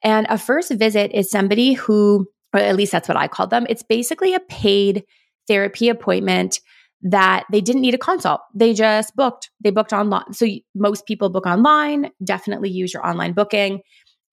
And 0.04 0.28
a 0.30 0.38
first 0.38 0.72
visit 0.74 1.12
is 1.12 1.30
somebody 1.30 1.74
who, 1.74 2.28
or 2.54 2.60
at 2.60 2.76
least 2.76 2.92
that's 2.92 3.08
what 3.08 3.18
I 3.18 3.28
call 3.28 3.48
them, 3.48 3.66
it's 3.70 3.84
basically 3.84 4.34
a 4.34 4.40
paid 4.40 5.04
therapy 5.48 5.90
appointment 5.90 6.60
that 7.04 7.46
they 7.52 7.62
didn't 7.62 7.82
need 7.82 7.96
a 7.96 8.00
consult. 8.00 8.42
They 8.54 8.74
just 8.74 9.16
booked. 9.16 9.50
They 9.64 9.72
booked 9.72 9.94
online. 9.94 10.34
So 10.34 10.48
most 10.76 11.06
people 11.06 11.30
book 11.30 11.46
online. 11.46 12.12
Definitely 12.24 12.70
use 12.70 12.94
your 12.94 13.06
online 13.06 13.34
booking. 13.34 13.82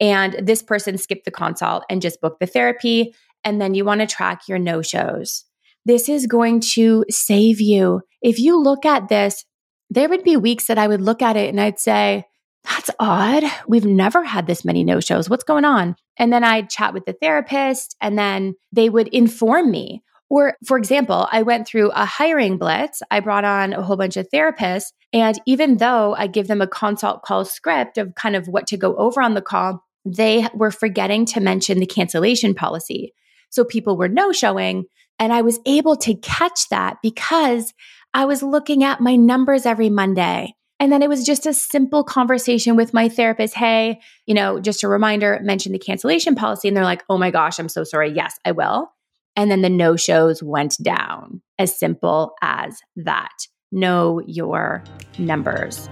And 0.00 0.34
this 0.40 0.62
person 0.62 0.98
skipped 0.98 1.24
the 1.24 1.30
consult 1.30 1.84
and 1.88 2.02
just 2.02 2.20
booked 2.20 2.40
the 2.40 2.46
therapy. 2.46 3.14
And 3.42 3.60
then 3.60 3.74
you 3.74 3.84
want 3.84 4.00
to 4.00 4.06
track 4.06 4.42
your 4.48 4.58
no 4.58 4.82
shows. 4.82 5.44
This 5.88 6.10
is 6.10 6.26
going 6.26 6.60
to 6.74 7.06
save 7.08 7.62
you. 7.62 8.02
If 8.20 8.38
you 8.38 8.60
look 8.60 8.84
at 8.84 9.08
this, 9.08 9.46
there 9.88 10.10
would 10.10 10.22
be 10.22 10.36
weeks 10.36 10.66
that 10.66 10.76
I 10.76 10.86
would 10.86 11.00
look 11.00 11.22
at 11.22 11.34
it 11.34 11.48
and 11.48 11.58
I'd 11.58 11.78
say, 11.78 12.24
that's 12.62 12.90
odd. 13.00 13.42
We've 13.66 13.86
never 13.86 14.22
had 14.22 14.46
this 14.46 14.66
many 14.66 14.84
no 14.84 15.00
shows. 15.00 15.30
What's 15.30 15.44
going 15.44 15.64
on? 15.64 15.96
And 16.18 16.30
then 16.30 16.44
I'd 16.44 16.68
chat 16.68 16.92
with 16.92 17.06
the 17.06 17.14
therapist 17.14 17.96
and 18.02 18.18
then 18.18 18.54
they 18.70 18.90
would 18.90 19.08
inform 19.08 19.70
me. 19.70 20.02
Or, 20.28 20.58
for 20.66 20.76
example, 20.76 21.26
I 21.32 21.40
went 21.40 21.66
through 21.66 21.90
a 21.92 22.04
hiring 22.04 22.58
blitz. 22.58 23.00
I 23.10 23.20
brought 23.20 23.46
on 23.46 23.72
a 23.72 23.82
whole 23.82 23.96
bunch 23.96 24.18
of 24.18 24.28
therapists. 24.28 24.92
And 25.14 25.40
even 25.46 25.78
though 25.78 26.14
I 26.18 26.26
give 26.26 26.48
them 26.48 26.60
a 26.60 26.66
consult 26.66 27.22
call 27.22 27.46
script 27.46 27.96
of 27.96 28.14
kind 28.14 28.36
of 28.36 28.46
what 28.46 28.66
to 28.66 28.76
go 28.76 28.94
over 28.96 29.22
on 29.22 29.32
the 29.32 29.40
call, 29.40 29.82
they 30.04 30.46
were 30.52 30.70
forgetting 30.70 31.24
to 31.26 31.40
mention 31.40 31.78
the 31.78 31.86
cancellation 31.86 32.52
policy. 32.52 33.14
So 33.48 33.64
people 33.64 33.96
were 33.96 34.10
no 34.10 34.32
showing. 34.32 34.84
And 35.18 35.32
I 35.32 35.42
was 35.42 35.58
able 35.66 35.96
to 35.96 36.14
catch 36.14 36.68
that 36.68 36.98
because 37.02 37.74
I 38.14 38.24
was 38.24 38.42
looking 38.42 38.84
at 38.84 39.00
my 39.00 39.16
numbers 39.16 39.66
every 39.66 39.90
Monday. 39.90 40.54
And 40.80 40.92
then 40.92 41.02
it 41.02 41.08
was 41.08 41.26
just 41.26 41.44
a 41.44 41.52
simple 41.52 42.04
conversation 42.04 42.76
with 42.76 42.94
my 42.94 43.08
therapist. 43.08 43.54
Hey, 43.54 44.00
you 44.26 44.34
know, 44.34 44.60
just 44.60 44.84
a 44.84 44.88
reminder, 44.88 45.40
mention 45.42 45.72
the 45.72 45.78
cancellation 45.78 46.36
policy. 46.36 46.68
And 46.68 46.76
they're 46.76 46.84
like, 46.84 47.02
oh 47.08 47.18
my 47.18 47.30
gosh, 47.30 47.58
I'm 47.58 47.68
so 47.68 47.82
sorry. 47.82 48.12
Yes, 48.12 48.38
I 48.44 48.52
will. 48.52 48.92
And 49.34 49.50
then 49.50 49.62
the 49.62 49.70
no 49.70 49.96
shows 49.96 50.42
went 50.42 50.76
down. 50.82 51.42
As 51.58 51.76
simple 51.76 52.34
as 52.40 52.80
that. 52.96 53.34
Know 53.70 54.22
your 54.26 54.84
numbers. 55.18 55.88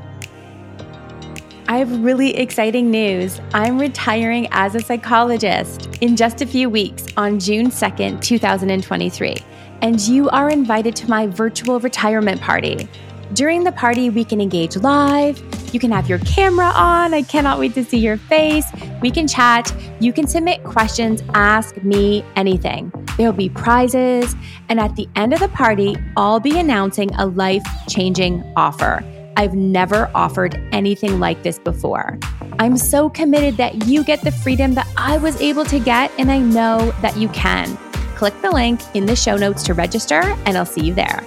I 1.68 1.78
have 1.78 2.04
really 2.04 2.37
exciting 2.37 2.90
news. 2.92 3.40
I'm 3.52 3.78
retiring 3.78 4.47
as 4.52 4.76
a 4.76 4.80
psychologist 4.80 5.85
in 6.00 6.16
just 6.16 6.42
a 6.42 6.46
few 6.46 6.68
weeks 6.68 7.06
on 7.16 7.38
June 7.38 7.66
2nd, 7.68 8.20
2023. 8.20 9.36
And 9.82 10.00
you 10.00 10.28
are 10.30 10.50
invited 10.50 10.96
to 10.96 11.10
my 11.10 11.26
virtual 11.26 11.80
retirement 11.80 12.40
party. 12.40 12.88
During 13.32 13.64
the 13.64 13.72
party, 13.72 14.08
we 14.08 14.24
can 14.24 14.40
engage 14.40 14.76
live. 14.76 15.42
You 15.74 15.80
can 15.80 15.90
have 15.90 16.08
your 16.08 16.20
camera 16.20 16.66
on. 16.66 17.12
I 17.12 17.22
cannot 17.22 17.58
wait 17.58 17.74
to 17.74 17.84
see 17.84 17.98
your 17.98 18.16
face. 18.16 18.64
We 19.02 19.10
can 19.10 19.26
chat. 19.26 19.74
You 20.00 20.12
can 20.12 20.26
submit 20.26 20.62
questions. 20.64 21.22
Ask 21.34 21.76
me 21.82 22.24
anything. 22.36 22.92
There 23.16 23.26
will 23.26 23.36
be 23.36 23.48
prizes. 23.48 24.36
And 24.68 24.78
at 24.78 24.94
the 24.96 25.08
end 25.16 25.32
of 25.32 25.40
the 25.40 25.48
party, 25.48 25.96
I'll 26.16 26.40
be 26.40 26.58
announcing 26.58 27.12
a 27.16 27.26
life 27.26 27.64
changing 27.88 28.44
offer. 28.56 29.02
I've 29.36 29.54
never 29.54 30.10
offered 30.14 30.58
anything 30.72 31.20
like 31.20 31.42
this 31.42 31.58
before. 31.58 32.18
I'm 32.58 32.78
so 32.78 33.10
committed 33.10 33.58
that 33.58 33.86
you 33.86 34.02
get 34.02 34.22
the 34.22 34.32
freedom 34.32 34.72
that 34.75 34.88
I 34.96 35.18
was 35.18 35.38
able 35.42 35.66
to 35.66 35.78
get, 35.78 36.10
and 36.18 36.30
I 36.32 36.38
know 36.38 36.90
that 37.02 37.16
you 37.18 37.28
can. 37.28 37.76
Click 38.16 38.32
the 38.40 38.50
link 38.50 38.80
in 38.94 39.04
the 39.04 39.14
show 39.14 39.36
notes 39.36 39.62
to 39.64 39.75
register, 39.75 40.22
and 40.46 40.56
I'll 40.56 40.64
see 40.64 40.82
you 40.82 40.94
there. 40.94 41.22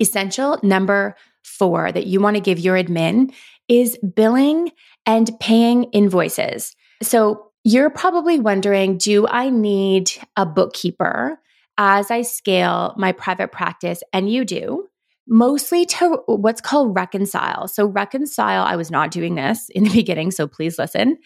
Essential 0.00 0.60
number 0.62 1.16
four 1.42 1.90
that 1.90 2.06
you 2.06 2.20
want 2.20 2.36
to 2.36 2.40
give 2.40 2.60
your 2.60 2.76
admin 2.76 3.32
is 3.66 3.98
billing 3.98 4.70
and 5.06 5.30
paying 5.40 5.84
invoices. 5.84 6.76
So 7.02 7.50
you're 7.64 7.90
probably 7.90 8.38
wondering 8.38 8.96
do 8.96 9.26
I 9.26 9.50
need 9.50 10.12
a 10.36 10.46
bookkeeper? 10.46 11.40
as 11.78 12.10
I 12.10 12.22
scale 12.22 12.94
my 12.96 13.12
private 13.12 13.52
practice, 13.52 14.02
and 14.12 14.30
you 14.30 14.44
do, 14.44 14.85
mostly 15.28 15.84
to 15.86 16.22
what's 16.26 16.60
called 16.60 16.94
reconcile. 16.94 17.68
So, 17.68 17.86
reconcile, 17.86 18.64
I 18.64 18.76
was 18.76 18.90
not 18.90 19.10
doing 19.10 19.34
this 19.34 19.68
in 19.70 19.84
the 19.84 19.90
beginning, 19.94 20.30
so 20.30 20.46
please 20.46 20.78
listen. 20.78 21.18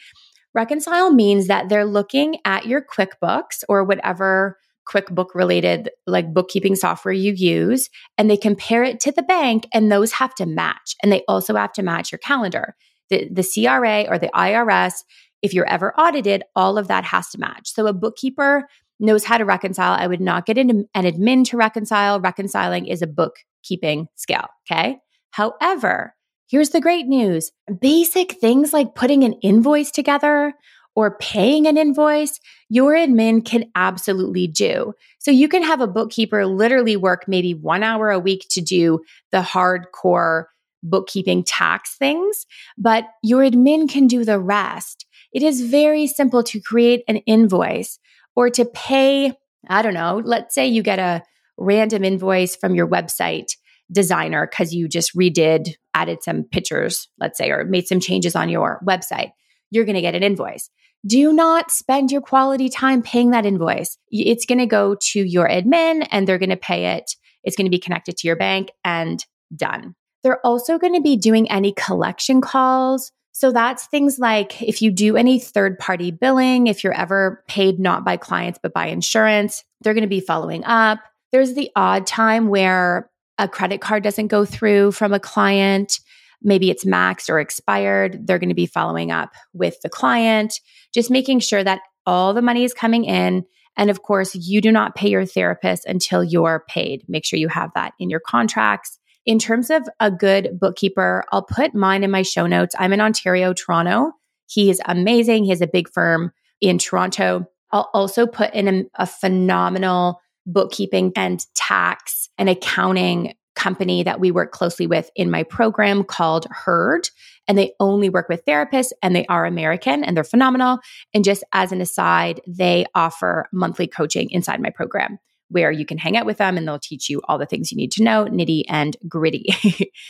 Reconcile 0.54 1.12
means 1.12 1.46
that 1.46 1.68
they're 1.68 1.84
looking 1.84 2.38
at 2.44 2.66
your 2.66 2.82
QuickBooks 2.82 3.62
or 3.68 3.84
whatever 3.84 4.58
QuickBook 4.88 5.28
related 5.34 5.90
like 6.06 6.34
bookkeeping 6.34 6.74
software 6.74 7.12
you 7.12 7.32
use 7.32 7.88
and 8.18 8.28
they 8.28 8.36
compare 8.36 8.82
it 8.82 8.98
to 9.00 9.12
the 9.12 9.22
bank 9.22 9.68
and 9.72 9.90
those 9.90 10.12
have 10.12 10.34
to 10.34 10.46
match 10.46 10.96
and 11.02 11.12
they 11.12 11.22
also 11.28 11.54
have 11.54 11.72
to 11.74 11.82
match 11.82 12.10
your 12.10 12.18
calendar. 12.18 12.74
The 13.08 13.28
the 13.30 13.44
CRA 13.44 14.06
or 14.08 14.18
the 14.18 14.30
IRS 14.34 14.94
if 15.42 15.54
you're 15.54 15.68
ever 15.68 15.94
audited 15.98 16.42
all 16.56 16.76
of 16.76 16.88
that 16.88 17.04
has 17.04 17.28
to 17.30 17.38
match. 17.38 17.72
So 17.72 17.86
a 17.86 17.92
bookkeeper 17.92 18.66
knows 19.00 19.24
how 19.24 19.38
to 19.38 19.44
reconcile. 19.44 19.96
I 19.98 20.06
would 20.06 20.20
not 20.20 20.46
get 20.46 20.58
into 20.58 20.86
an 20.94 21.04
admin 21.04 21.44
to 21.46 21.56
reconcile. 21.56 22.20
Reconciling 22.20 22.86
is 22.86 23.02
a 23.02 23.06
bookkeeping 23.06 24.08
skill. 24.16 24.44
Okay. 24.70 24.98
However, 25.30 26.14
here's 26.48 26.70
the 26.70 26.80
great 26.80 27.06
news 27.06 27.50
basic 27.80 28.32
things 28.32 28.72
like 28.72 28.94
putting 28.94 29.24
an 29.24 29.34
invoice 29.34 29.90
together 29.90 30.54
or 30.96 31.16
paying 31.18 31.66
an 31.66 31.76
invoice, 31.76 32.40
your 32.68 32.94
admin 32.94 33.44
can 33.44 33.64
absolutely 33.74 34.46
do. 34.46 34.92
So 35.18 35.30
you 35.30 35.48
can 35.48 35.62
have 35.62 35.80
a 35.80 35.86
bookkeeper 35.86 36.46
literally 36.46 36.96
work 36.96 37.24
maybe 37.28 37.54
one 37.54 37.82
hour 37.82 38.10
a 38.10 38.18
week 38.18 38.46
to 38.50 38.60
do 38.60 39.00
the 39.30 39.40
hardcore 39.40 40.44
bookkeeping 40.82 41.44
tax 41.44 41.96
things, 41.96 42.46
but 42.76 43.04
your 43.22 43.42
admin 43.42 43.88
can 43.88 44.06
do 44.06 44.24
the 44.24 44.38
rest. 44.38 45.06
It 45.32 45.42
is 45.42 45.62
very 45.62 46.06
simple 46.06 46.42
to 46.44 46.60
create 46.60 47.04
an 47.06 47.18
invoice 47.18 47.98
or 48.40 48.48
to 48.48 48.64
pay, 48.64 49.34
I 49.68 49.82
don't 49.82 49.92
know, 49.92 50.22
let's 50.24 50.54
say 50.54 50.66
you 50.66 50.82
get 50.82 50.98
a 50.98 51.22
random 51.58 52.04
invoice 52.04 52.56
from 52.56 52.74
your 52.74 52.88
website 52.88 53.48
designer 53.92 54.48
because 54.50 54.72
you 54.72 54.88
just 54.88 55.14
redid, 55.14 55.74
added 55.92 56.22
some 56.22 56.44
pictures, 56.44 57.10
let's 57.18 57.36
say, 57.36 57.50
or 57.50 57.66
made 57.66 57.86
some 57.86 58.00
changes 58.00 58.34
on 58.34 58.48
your 58.48 58.80
website. 58.82 59.32
You're 59.70 59.84
going 59.84 59.96
to 59.96 60.00
get 60.00 60.14
an 60.14 60.22
invoice. 60.22 60.70
do 61.06 61.34
not 61.34 61.70
spend 61.70 62.10
your 62.10 62.22
quality 62.22 62.70
time 62.70 63.02
paying 63.02 63.32
that 63.32 63.44
invoice. 63.44 63.98
It's 64.08 64.46
going 64.46 64.58
to 64.58 64.64
go 64.64 64.96
to 65.12 65.20
your 65.20 65.46
admin 65.46 66.08
and 66.10 66.26
they're 66.26 66.38
going 66.38 66.48
to 66.48 66.56
pay 66.56 66.96
it. 66.96 67.10
It's 67.44 67.56
going 67.56 67.66
to 67.66 67.70
be 67.70 67.78
connected 67.78 68.16
to 68.16 68.26
your 68.26 68.36
bank 68.36 68.70
and 68.86 69.22
done. 69.54 69.94
They're 70.22 70.44
also 70.46 70.78
going 70.78 70.94
to 70.94 71.02
be 71.02 71.18
doing 71.18 71.50
any 71.50 71.74
collection 71.74 72.40
calls. 72.40 73.12
So 73.40 73.50
that's 73.52 73.86
things 73.86 74.18
like 74.18 74.60
if 74.60 74.82
you 74.82 74.90
do 74.90 75.16
any 75.16 75.38
third 75.38 75.78
party 75.78 76.10
billing, 76.10 76.66
if 76.66 76.84
you're 76.84 76.92
ever 76.92 77.42
paid 77.48 77.80
not 77.80 78.04
by 78.04 78.18
clients, 78.18 78.58
but 78.62 78.74
by 78.74 78.88
insurance, 78.88 79.64
they're 79.80 79.94
going 79.94 80.02
to 80.02 80.08
be 80.08 80.20
following 80.20 80.62
up. 80.64 80.98
There's 81.32 81.54
the 81.54 81.70
odd 81.74 82.06
time 82.06 82.48
where 82.48 83.10
a 83.38 83.48
credit 83.48 83.80
card 83.80 84.02
doesn't 84.02 84.26
go 84.26 84.44
through 84.44 84.92
from 84.92 85.14
a 85.14 85.18
client. 85.18 86.00
Maybe 86.42 86.68
it's 86.68 86.84
maxed 86.84 87.30
or 87.30 87.40
expired. 87.40 88.26
They're 88.26 88.38
going 88.38 88.50
to 88.50 88.54
be 88.54 88.66
following 88.66 89.10
up 89.10 89.30
with 89.54 89.80
the 89.80 89.88
client, 89.88 90.60
just 90.92 91.10
making 91.10 91.40
sure 91.40 91.64
that 91.64 91.80
all 92.04 92.34
the 92.34 92.42
money 92.42 92.64
is 92.64 92.74
coming 92.74 93.06
in. 93.06 93.46
And 93.74 93.88
of 93.88 94.02
course, 94.02 94.34
you 94.34 94.60
do 94.60 94.70
not 94.70 94.94
pay 94.94 95.08
your 95.08 95.24
therapist 95.24 95.86
until 95.86 96.22
you're 96.22 96.62
paid. 96.68 97.04
Make 97.08 97.24
sure 97.24 97.38
you 97.38 97.48
have 97.48 97.70
that 97.74 97.94
in 97.98 98.10
your 98.10 98.20
contracts. 98.20 98.98
In 99.26 99.38
terms 99.38 99.70
of 99.70 99.86
a 100.00 100.10
good 100.10 100.58
bookkeeper, 100.58 101.24
I'll 101.30 101.42
put 101.42 101.74
mine 101.74 102.04
in 102.04 102.10
my 102.10 102.22
show 102.22 102.46
notes. 102.46 102.74
I'm 102.78 102.92
in 102.92 103.00
Ontario, 103.00 103.52
Toronto. 103.52 104.12
He 104.46 104.70
is 104.70 104.80
amazing. 104.86 105.44
He 105.44 105.50
has 105.50 105.60
a 105.60 105.66
big 105.66 105.88
firm 105.90 106.32
in 106.60 106.78
Toronto. 106.78 107.46
I'll 107.70 107.90
also 107.92 108.26
put 108.26 108.52
in 108.54 108.68
a, 108.68 109.02
a 109.02 109.06
phenomenal 109.06 110.20
bookkeeping 110.46 111.12
and 111.16 111.44
tax 111.54 112.28
and 112.38 112.48
accounting 112.48 113.34
company 113.54 114.02
that 114.02 114.20
we 114.20 114.30
work 114.30 114.52
closely 114.52 114.86
with 114.86 115.10
in 115.14 115.30
my 115.30 115.42
program 115.42 116.02
called 116.02 116.46
Heard. 116.50 117.08
And 117.46 117.58
they 117.58 117.72
only 117.78 118.08
work 118.08 118.28
with 118.28 118.44
therapists 118.46 118.92
and 119.02 119.14
they 119.14 119.26
are 119.26 119.44
American 119.44 120.02
and 120.02 120.16
they're 120.16 120.24
phenomenal. 120.24 120.78
And 121.12 121.24
just 121.24 121.44
as 121.52 121.72
an 121.72 121.80
aside, 121.80 122.40
they 122.46 122.86
offer 122.94 123.48
monthly 123.52 123.86
coaching 123.86 124.30
inside 124.30 124.62
my 124.62 124.70
program 124.70 125.18
where 125.50 125.70
you 125.70 125.84
can 125.84 125.98
hang 125.98 126.16
out 126.16 126.26
with 126.26 126.38
them 126.38 126.56
and 126.56 126.66
they'll 126.66 126.78
teach 126.78 127.10
you 127.10 127.20
all 127.24 127.38
the 127.38 127.46
things 127.46 127.70
you 127.70 127.76
need 127.76 127.92
to 127.92 128.02
know, 128.02 128.24
nitty 128.24 128.62
and 128.68 128.96
gritty. 129.08 129.46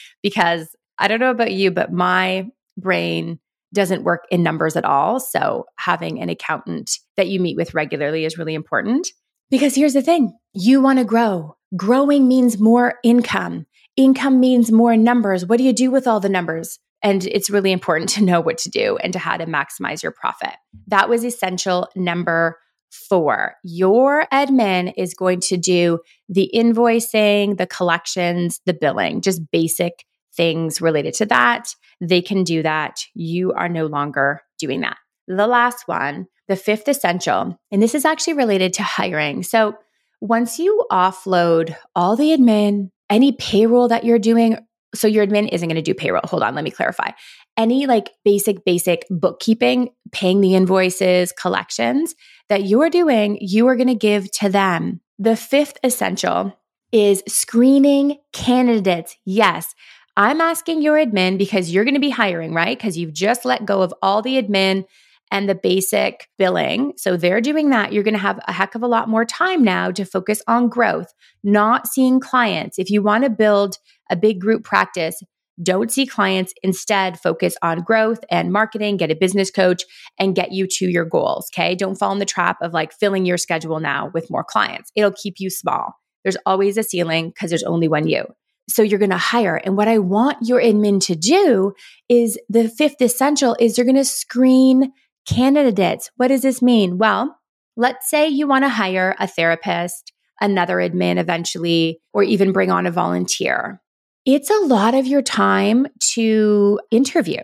because 0.23 0.75
I 0.99 1.09
don't 1.09 1.21
know 1.21 1.31
about 1.31 1.53
you, 1.53 1.71
but 1.71 1.93
my 1.93 2.47
brain 2.77 3.41
doesn't 3.73 4.05
work 4.05 4.25
in 4.31 4.43
numbers 4.43 4.77
at 4.77 4.85
all. 4.85 5.21
So 5.21 5.67
having 5.77 6.21
an 6.21 6.29
accountant 6.29 6.99
that 7.17 7.29
you 7.29 7.41
meet 7.41 7.57
with 7.57 7.75
regularly 7.75 8.25
is 8.25 8.39
really 8.39 8.55
important. 8.55 9.09
Because 9.51 9.75
here's 9.75 9.95
the 9.95 10.03
thing 10.03 10.37
you 10.53 10.81
want 10.81 10.99
to 10.99 11.05
grow. 11.05 11.57
Growing 11.77 12.29
means 12.29 12.59
more 12.59 12.95
income. 13.05 13.67
Income 13.97 14.41
means 14.41 14.73
more 14.73 14.97
numbers. 14.97 15.47
What 15.47 15.59
do 15.59 15.65
you 15.65 15.73
do 15.73 15.91
with 15.91 16.07
all 16.07 16.21
the 16.21 16.29
numbers? 16.29 16.79
And 17.03 17.25
it's 17.27 17.51
really 17.51 17.73
important 17.73 18.11
to 18.11 18.25
know 18.25 18.41
what 18.41 18.59
to 18.59 18.71
do 18.71 18.97
and 18.99 19.13
to 19.13 19.19
how 19.19 19.37
to 19.37 19.47
maximize 19.47 20.03
your 20.03 20.13
profit. 20.13 20.55
That 20.89 21.09
was 21.09 21.25
essential 21.25 21.89
number 21.97 22.59
four, 22.91 23.55
your 23.63 24.27
admin 24.33 24.93
is 24.97 25.15
going 25.15 25.41
to 25.41 25.57
do 25.57 26.01
the 26.29 26.51
invoicing, 26.55 27.57
the 27.57 27.67
collections, 27.67 28.61
the 28.67 28.75
billing, 28.75 29.21
just 29.21 29.51
basic 29.51 30.05
things 30.35 30.81
related 30.81 31.15
to 31.15 31.27
that. 31.27 31.75
They 32.01 32.23
can 32.23 32.45
do 32.45 32.63
that. 32.63 33.01
You 33.15 33.53
are 33.53 33.69
no 33.69 33.87
longer 33.87 34.43
doing 34.59 34.81
that. 34.81 34.97
The 35.27 35.47
last 35.47 35.87
one, 35.87 36.27
the 36.49 36.57
fifth 36.57 36.89
essential, 36.89 37.59
and 37.71 37.83
this 37.83 37.95
is 37.95 38.05
actually 38.05 38.35
related 38.35 38.73
to 38.75 38.83
hiring. 38.83 39.43
So 39.43 39.77
once 40.21 40.59
you 40.59 40.85
offload 40.91 41.77
all 41.95 42.17
the 42.17 42.31
admin, 42.37 42.91
any 43.09 43.33
payroll 43.33 43.89
that 43.89 44.05
you're 44.05 44.19
doing, 44.19 44.59
so 44.95 45.07
your 45.07 45.27
admin 45.27 45.49
isn't 45.53 45.69
going 45.69 45.77
to 45.77 45.83
do 45.83 45.95
payroll. 45.95 46.23
Hold 46.25 46.43
on, 46.43 46.55
let 46.55 46.65
me 46.65 46.71
clarify. 46.71 47.11
Any 47.57 47.87
like 47.87 48.11
basic, 48.25 48.65
basic 48.65 49.07
bookkeeping, 49.11 49.91
paying 50.13 50.41
the 50.41 50.55
invoices, 50.55 51.33
collections, 51.33 52.15
that 52.49 52.65
you're 52.65 52.91
doing, 52.91 53.39
you 53.41 53.67
are 53.69 53.77
going 53.77 53.89
to 53.89 53.95
give 53.95 54.31
to 54.33 54.49
them. 54.49 55.01
The 55.19 55.37
fifth 55.37 55.79
essential 55.85 56.59
is 56.93 57.23
screening 57.29 58.19
candidates. 58.33 59.17
Yes, 59.25 59.75
I'm 60.17 60.41
asking 60.41 60.83
your 60.83 60.97
admin 60.97 61.39
because 61.39 61.71
you're 61.71 61.85
going 61.85 61.95
to 61.95 62.01
be 62.01 62.11
hiring, 62.11 62.53
right? 62.53 62.77
Because 62.77 62.99
you've 62.99 63.13
just 63.13 63.45
let 63.45 63.65
go 63.65 63.83
of 63.83 63.95
all 64.03 64.23
the 64.23 64.43
admin 64.43 64.85
and 65.31 65.49
the 65.49 65.55
basic 65.55 66.29
billing. 66.39 66.93
So 66.97 67.17
they're 67.17 67.41
doing 67.41 67.71
that. 67.71 67.93
You're 67.93 68.03
going 68.03 68.15
to 68.15 68.21
have 68.21 68.41
a 68.47 68.53
heck 68.53 68.75
of 68.75 68.83
a 68.83 68.89
lot 68.89 69.09
more 69.09 69.25
time 69.25 69.63
now 69.63 69.91
to 69.93 70.05
focus 70.05 70.43
on 70.47 70.69
growth, 70.69 71.13
not 71.45 71.87
seeing 71.87 72.21
clients. 72.21 72.79
If 72.79 72.91
you 72.91 73.03
want 73.03 73.25
to 73.25 73.31
build 73.31 73.77
a 74.11 74.17
big 74.17 74.41
group 74.41 74.65
practice, 74.65 75.23
don't 75.63 75.93
see 75.93 76.07
clients. 76.07 76.55
Instead, 76.63 77.21
focus 77.21 77.57
on 77.63 77.83
growth 77.83 78.21
and 78.31 78.53
marketing, 78.53 78.97
get 78.97 79.11
a 79.11 79.15
business 79.15 79.51
coach, 79.51 79.83
and 80.19 80.35
get 80.35 80.53
you 80.53 80.67
to 80.67 80.89
your 80.89 81.05
goals. 81.05 81.51
Okay. 81.55 81.75
Don't 81.75 81.97
fall 81.97 82.13
in 82.13 82.19
the 82.19 82.25
trap 82.25 82.57
of 82.63 82.73
like 82.73 82.93
filling 82.93 83.27
your 83.27 83.39
schedule 83.39 83.79
now 83.79 84.11
with 84.15 84.31
more 84.31 84.45
clients. 84.45 84.91
It'll 84.95 85.13
keep 85.13 85.35
you 85.39 85.51
small. 85.51 85.95
There's 86.25 86.37
always 86.47 86.77
a 86.77 86.83
ceiling 86.83 87.29
because 87.31 87.51
there's 87.51 87.63
only 87.63 87.89
one 87.89 88.09
you. 88.09 88.25
So 88.69 88.83
you're 88.83 88.99
going 88.99 89.11
to 89.11 89.17
hire. 89.19 89.57
And 89.57 89.77
what 89.77 89.89
I 89.89 89.99
want 89.99 90.39
your 90.43 90.61
admin 90.61 91.05
to 91.07 91.17
do 91.17 91.73
is 92.09 92.39
the 92.49 92.69
fifth 92.69 93.01
essential 93.01 93.57
is 93.59 93.77
you're 93.77 93.87
going 93.87 93.97
to 93.97 94.05
screen 94.05 94.93
candidates. 95.27 96.11
What 96.17 96.29
does 96.29 96.43
this 96.43 96.63
mean? 96.63 96.99
Well, 96.99 97.37
let's 97.77 98.09
say 98.09 98.29
you 98.29 98.47
want 98.47 98.65
to 98.65 98.69
hire 98.69 99.15
a 99.19 99.27
therapist, 99.27 100.13
another 100.41 100.77
admin 100.77 101.19
eventually, 101.19 102.01
or 102.13 102.23
even 102.23 102.53
bring 102.53 102.71
on 102.71 102.87
a 102.87 102.91
volunteer 102.91 103.81
it's 104.27 104.51
a 104.51 104.67
lot 104.67 104.95
of 104.95 105.07
your 105.07 105.23
time 105.23 105.87
to 105.99 106.81
interview. 106.91 107.41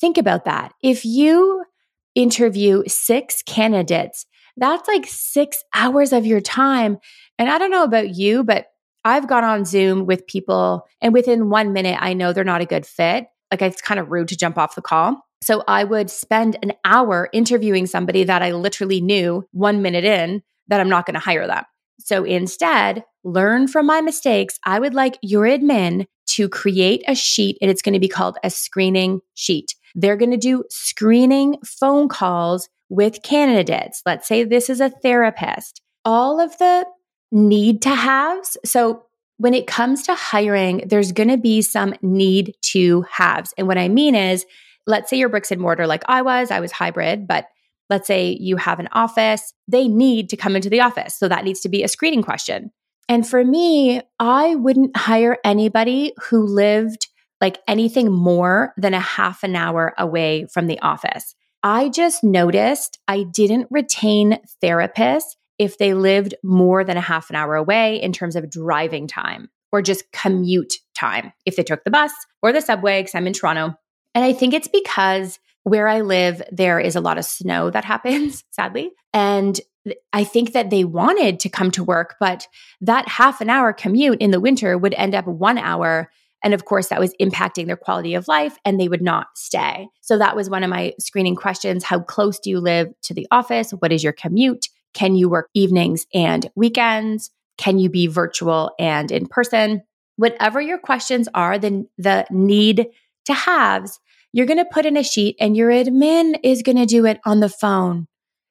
Think 0.00 0.18
about 0.18 0.44
that. 0.44 0.72
If 0.82 1.04
you 1.04 1.64
interview 2.14 2.82
six 2.86 3.42
candidates, 3.42 4.26
that's 4.56 4.88
like 4.88 5.06
six 5.06 5.62
hours 5.74 6.12
of 6.12 6.26
your 6.26 6.40
time. 6.40 6.98
And 7.38 7.48
I 7.48 7.58
don't 7.58 7.70
know 7.70 7.84
about 7.84 8.16
you, 8.16 8.42
but 8.42 8.66
I've 9.04 9.28
gone 9.28 9.44
on 9.44 9.64
Zoom 9.64 10.06
with 10.06 10.26
people, 10.26 10.84
and 11.00 11.12
within 11.12 11.48
one 11.48 11.72
minute, 11.72 11.96
I 12.00 12.12
know 12.12 12.32
they're 12.32 12.42
not 12.42 12.60
a 12.60 12.66
good 12.66 12.84
fit. 12.84 13.26
Like 13.52 13.62
it's 13.62 13.80
kind 13.80 14.00
of 14.00 14.10
rude 14.10 14.28
to 14.28 14.36
jump 14.36 14.58
off 14.58 14.74
the 14.74 14.82
call. 14.82 15.24
So 15.42 15.62
I 15.68 15.84
would 15.84 16.10
spend 16.10 16.56
an 16.62 16.72
hour 16.84 17.28
interviewing 17.32 17.86
somebody 17.86 18.24
that 18.24 18.42
I 18.42 18.52
literally 18.52 19.00
knew 19.00 19.46
one 19.52 19.82
minute 19.82 20.04
in 20.04 20.42
that 20.68 20.80
I'm 20.80 20.88
not 20.88 21.06
going 21.06 21.14
to 21.14 21.20
hire 21.20 21.46
them. 21.46 21.64
So 22.00 22.24
instead, 22.24 23.04
learn 23.24 23.68
from 23.68 23.86
my 23.86 24.00
mistakes. 24.00 24.58
I 24.64 24.78
would 24.78 24.94
like 24.94 25.18
your 25.22 25.44
admin 25.44 26.06
to 26.28 26.48
create 26.48 27.02
a 27.06 27.14
sheet 27.14 27.58
and 27.60 27.70
it's 27.70 27.82
going 27.82 27.94
to 27.94 28.00
be 28.00 28.08
called 28.08 28.36
a 28.42 28.50
screening 28.50 29.20
sheet. 29.34 29.74
They're 29.94 30.16
going 30.16 30.30
to 30.30 30.36
do 30.36 30.64
screening 30.70 31.58
phone 31.64 32.08
calls 32.08 32.68
with 32.88 33.22
candidates. 33.22 34.02
Let's 34.04 34.28
say 34.28 34.44
this 34.44 34.68
is 34.68 34.80
a 34.80 34.90
therapist. 34.90 35.80
All 36.04 36.40
of 36.40 36.56
the 36.58 36.86
need 37.32 37.82
to 37.82 37.94
haves. 37.94 38.56
So 38.64 39.04
when 39.38 39.54
it 39.54 39.66
comes 39.66 40.02
to 40.04 40.14
hiring, 40.14 40.84
there's 40.86 41.12
going 41.12 41.28
to 41.28 41.36
be 41.36 41.62
some 41.62 41.94
need 42.02 42.54
to 42.62 43.04
haves. 43.10 43.52
And 43.58 43.66
what 43.66 43.78
I 43.78 43.88
mean 43.88 44.14
is, 44.14 44.46
let's 44.86 45.10
say 45.10 45.16
you're 45.16 45.28
bricks 45.28 45.50
and 45.50 45.60
mortar 45.60 45.86
like 45.86 46.04
I 46.06 46.22
was, 46.22 46.50
I 46.50 46.60
was 46.60 46.72
hybrid, 46.72 47.26
but 47.26 47.46
let's 47.90 48.06
say 48.06 48.36
you 48.40 48.56
have 48.56 48.80
an 48.80 48.88
office, 48.92 49.52
they 49.68 49.88
need 49.88 50.28
to 50.30 50.36
come 50.36 50.56
into 50.56 50.70
the 50.70 50.80
office. 50.80 51.16
So 51.16 51.28
that 51.28 51.44
needs 51.44 51.60
to 51.60 51.68
be 51.68 51.82
a 51.82 51.88
screening 51.88 52.22
question. 52.22 52.70
And 53.08 53.26
for 53.26 53.44
me, 53.44 54.00
I 54.18 54.56
wouldn't 54.56 54.96
hire 54.96 55.38
anybody 55.44 56.12
who 56.24 56.44
lived 56.44 57.08
like 57.40 57.58
anything 57.68 58.10
more 58.10 58.72
than 58.76 58.94
a 58.94 59.00
half 59.00 59.44
an 59.44 59.54
hour 59.54 59.94
away 59.98 60.46
from 60.52 60.66
the 60.66 60.80
office. 60.80 61.34
I 61.62 61.88
just 61.88 62.24
noticed 62.24 62.98
I 63.06 63.24
didn't 63.24 63.68
retain 63.70 64.38
therapists 64.62 65.36
if 65.58 65.78
they 65.78 65.94
lived 65.94 66.34
more 66.42 66.84
than 66.84 66.96
a 66.96 67.02
half 67.02 67.30
an 67.30 67.36
hour 67.36 67.54
away 67.54 68.00
in 68.00 68.12
terms 68.12 68.36
of 68.36 68.50
driving 68.50 69.06
time 69.06 69.50
or 69.72 69.82
just 69.82 70.04
commute 70.12 70.74
time 70.94 71.32
if 71.44 71.56
they 71.56 71.62
took 71.62 71.84
the 71.84 71.90
bus 71.90 72.12
or 72.42 72.52
the 72.52 72.60
subway, 72.60 73.00
because 73.00 73.14
I'm 73.14 73.26
in 73.26 73.32
Toronto. 73.32 73.76
And 74.16 74.24
I 74.24 74.32
think 74.32 74.54
it's 74.54 74.66
because 74.66 75.38
where 75.64 75.86
I 75.86 76.00
live, 76.00 76.40
there 76.50 76.80
is 76.80 76.96
a 76.96 77.02
lot 77.02 77.18
of 77.18 77.24
snow 77.26 77.70
that 77.70 77.84
happens, 77.92 78.42
sadly. 78.50 78.90
And 79.12 79.60
I 80.12 80.24
think 80.24 80.52
that 80.52 80.70
they 80.70 80.84
wanted 80.84 81.38
to 81.40 81.48
come 81.48 81.70
to 81.72 81.84
work, 81.84 82.16
but 82.18 82.48
that 82.80 83.06
half 83.06 83.40
an 83.40 83.50
hour 83.50 83.72
commute 83.72 84.18
in 84.20 84.32
the 84.32 84.40
winter 84.40 84.76
would 84.76 84.94
end 84.94 85.14
up 85.14 85.26
one 85.26 85.58
hour. 85.58 86.10
And 86.42 86.54
of 86.54 86.64
course, 86.64 86.88
that 86.88 86.98
was 86.98 87.14
impacting 87.20 87.66
their 87.66 87.76
quality 87.76 88.14
of 88.14 88.26
life 88.26 88.56
and 88.64 88.80
they 88.80 88.88
would 88.88 89.02
not 89.02 89.26
stay. 89.36 89.88
So 90.00 90.18
that 90.18 90.34
was 90.34 90.48
one 90.48 90.64
of 90.64 90.70
my 90.70 90.94
screening 90.98 91.36
questions. 91.36 91.84
How 91.84 92.00
close 92.00 92.38
do 92.38 92.48
you 92.50 92.58
live 92.58 92.88
to 93.02 93.14
the 93.14 93.28
office? 93.30 93.70
What 93.70 93.92
is 93.92 94.02
your 94.02 94.12
commute? 94.12 94.68
Can 94.94 95.14
you 95.14 95.28
work 95.28 95.50
evenings 95.52 96.06
and 96.14 96.50
weekends? 96.56 97.30
Can 97.58 97.78
you 97.78 97.90
be 97.90 98.06
virtual 98.06 98.72
and 98.78 99.12
in 99.12 99.26
person? 99.26 99.82
Whatever 100.16 100.60
your 100.60 100.78
questions 100.78 101.28
are, 101.34 101.58
then 101.58 101.88
the 101.98 102.26
need 102.30 102.86
to 103.26 103.34
haves, 103.34 104.00
you're 104.36 104.46
going 104.46 104.58
to 104.58 104.70
put 104.70 104.84
in 104.84 104.96
a 104.96 105.02
sheet 105.02 105.34
and 105.40 105.56
your 105.56 105.70
admin 105.70 106.38
is 106.42 106.62
going 106.62 106.76
to 106.76 106.86
do 106.86 107.06
it 107.06 107.18
on 107.24 107.40
the 107.40 107.48
phone 107.48 108.06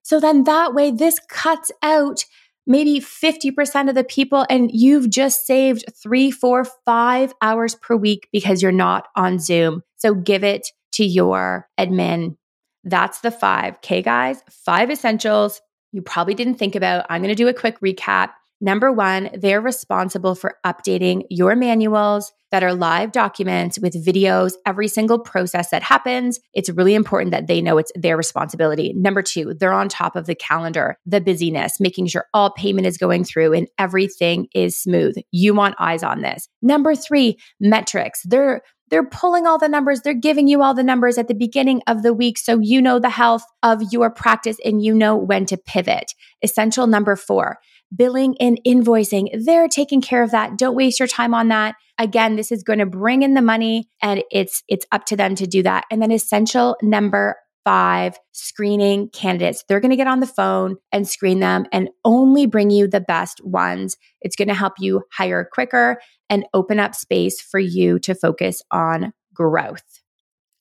so 0.06 0.20
then 0.20 0.44
that 0.44 0.76
way, 0.76 0.92
this 0.92 1.20
cuts 1.30 1.72
out 1.82 2.26
maybe 2.68 3.00
50% 3.00 3.90
of 3.90 3.96
the 3.96 4.04
people, 4.04 4.46
and 4.52 4.70
you've 4.72 5.10
just 5.10 5.48
saved 5.48 5.84
three, 6.02 6.30
four, 6.30 6.64
five 6.64 7.34
hours 7.42 7.74
per 7.74 7.96
week 7.96 8.30
because 8.32 8.62
you're 8.62 8.72
not 8.72 9.08
on 9.16 9.40
Zoom. 9.40 9.82
So 9.98 10.14
give 10.14 10.44
it 10.44 10.68
to 10.94 11.04
your 11.04 11.68
admin. 11.80 12.38
That's 12.84 13.22
the 13.22 13.32
five. 13.32 13.78
Okay, 13.78 14.04
guys, 14.04 14.44
five 14.52 14.92
essentials 14.92 15.60
you 15.92 16.04
probably 16.04 16.36
didn't 16.36 16.56
think 16.56 16.76
about. 16.76 17.08
I'm 17.10 17.24
going 17.24 17.34
to 17.34 17.36
do 17.36 17.48
a 17.48 17.54
quick 17.54 17.80
recap. 17.80 18.32
Number 18.66 18.92
one, 18.92 19.30
they're 19.32 19.62
responsible 19.62 20.34
for 20.34 20.58
updating 20.66 21.22
your 21.30 21.56
manuals 21.56 22.34
that 22.50 22.64
are 22.64 22.74
live 22.74 23.12
documents 23.12 23.78
with 23.78 23.94
videos, 24.04 24.54
every 24.66 24.88
single 24.88 25.20
process 25.20 25.70
that 25.70 25.84
happens. 25.84 26.40
It's 26.52 26.72
really 26.72 26.96
important 26.96 27.30
that 27.30 27.46
they 27.46 27.62
know 27.62 27.78
it's 27.78 27.92
their 27.94 28.18
responsibility. 28.18 28.92
Number 28.96 29.22
two, 29.22 29.54
they're 29.54 29.72
on 29.72 29.88
top 29.88 30.16
of 30.16 30.26
the 30.26 30.34
calendar, 30.34 30.98
the 31.06 31.22
busyness, 31.22 31.80
making 31.80 32.08
sure 32.08 32.26
all 32.34 32.54
payment 32.54 32.88
is 32.88 32.98
going 32.98 33.24
through 33.24 33.54
and 33.54 33.68
everything 33.78 34.48
is 34.56 34.82
smooth. 34.82 35.16
You 35.30 35.54
want 35.54 35.76
eyes 35.78 36.02
on 36.02 36.22
this. 36.22 36.50
Number 36.64 36.96
three, 36.96 37.38
metrics. 37.60 38.24
They're 38.24 38.64
they're 38.90 39.08
pulling 39.08 39.48
all 39.48 39.58
the 39.58 39.68
numbers. 39.68 40.02
They're 40.02 40.14
giving 40.14 40.48
you 40.48 40.62
all 40.62 40.74
the 40.74 40.84
numbers 40.84 41.18
at 41.18 41.28
the 41.28 41.34
beginning 41.34 41.82
of 41.88 42.04
the 42.04 42.14
week 42.14 42.38
so 42.38 42.60
you 42.60 42.82
know 42.82 43.00
the 43.00 43.10
health 43.10 43.44
of 43.64 43.82
your 43.92 44.12
practice 44.12 44.58
and 44.64 44.84
you 44.84 44.94
know 44.94 45.16
when 45.16 45.46
to 45.48 45.58
pivot. 45.58 46.14
Essential 46.44 46.86
number 46.86 47.16
four, 47.16 47.58
billing 47.96 48.36
and 48.40 48.60
invoicing. 48.66 49.30
They're 49.46 49.68
taking 49.68 50.02
care 50.02 50.24
of 50.24 50.32
that. 50.32 50.58
Don't 50.58 50.76
waste 50.76 51.00
your 51.00 51.08
time 51.08 51.34
on 51.34 51.50
that. 51.50 51.76
Again, 51.98 52.36
this 52.36 52.52
is 52.52 52.64
going 52.64 52.80
to 52.80 52.86
bring 52.86 53.24
in 53.24 53.34
the 53.34 53.42
money 53.42 53.90
and 54.02 54.24
it's 54.32 54.64
it's 54.68 54.86
up 54.92 55.06
to 55.06 55.16
them 55.16 55.36
to 55.36 55.48
do 55.48 55.64
that. 55.64 55.86
And 55.90 56.02
then 56.02 56.12
essential 56.12 56.76
number 56.82 57.38
five 57.66 58.18
screening 58.32 59.10
candidates. 59.10 59.64
They're 59.68 59.80
going 59.80 59.92
to 59.92 59.98
get 59.98 60.08
on 60.08 60.20
the 60.20 60.28
phone 60.28 60.76
and 60.92 61.08
screen 61.08 61.40
them 61.40 61.66
and 61.74 61.90
only 62.06 62.46
bring 62.46 62.70
you 62.70 62.88
the 62.88 63.02
best 63.02 63.44
ones. 63.44 63.98
It's 64.22 64.36
going 64.36 64.48
to 64.50 64.54
help 64.54 64.74
you 64.80 65.02
hire 65.12 65.50
quicker 65.52 65.98
and 66.30 66.46
open 66.54 66.80
up 66.80 66.96
space 66.96 67.42
for 67.42 67.60
you 67.60 68.00
to 68.00 68.14
focus 68.14 68.62
on 68.72 69.14
growth. 69.34 69.84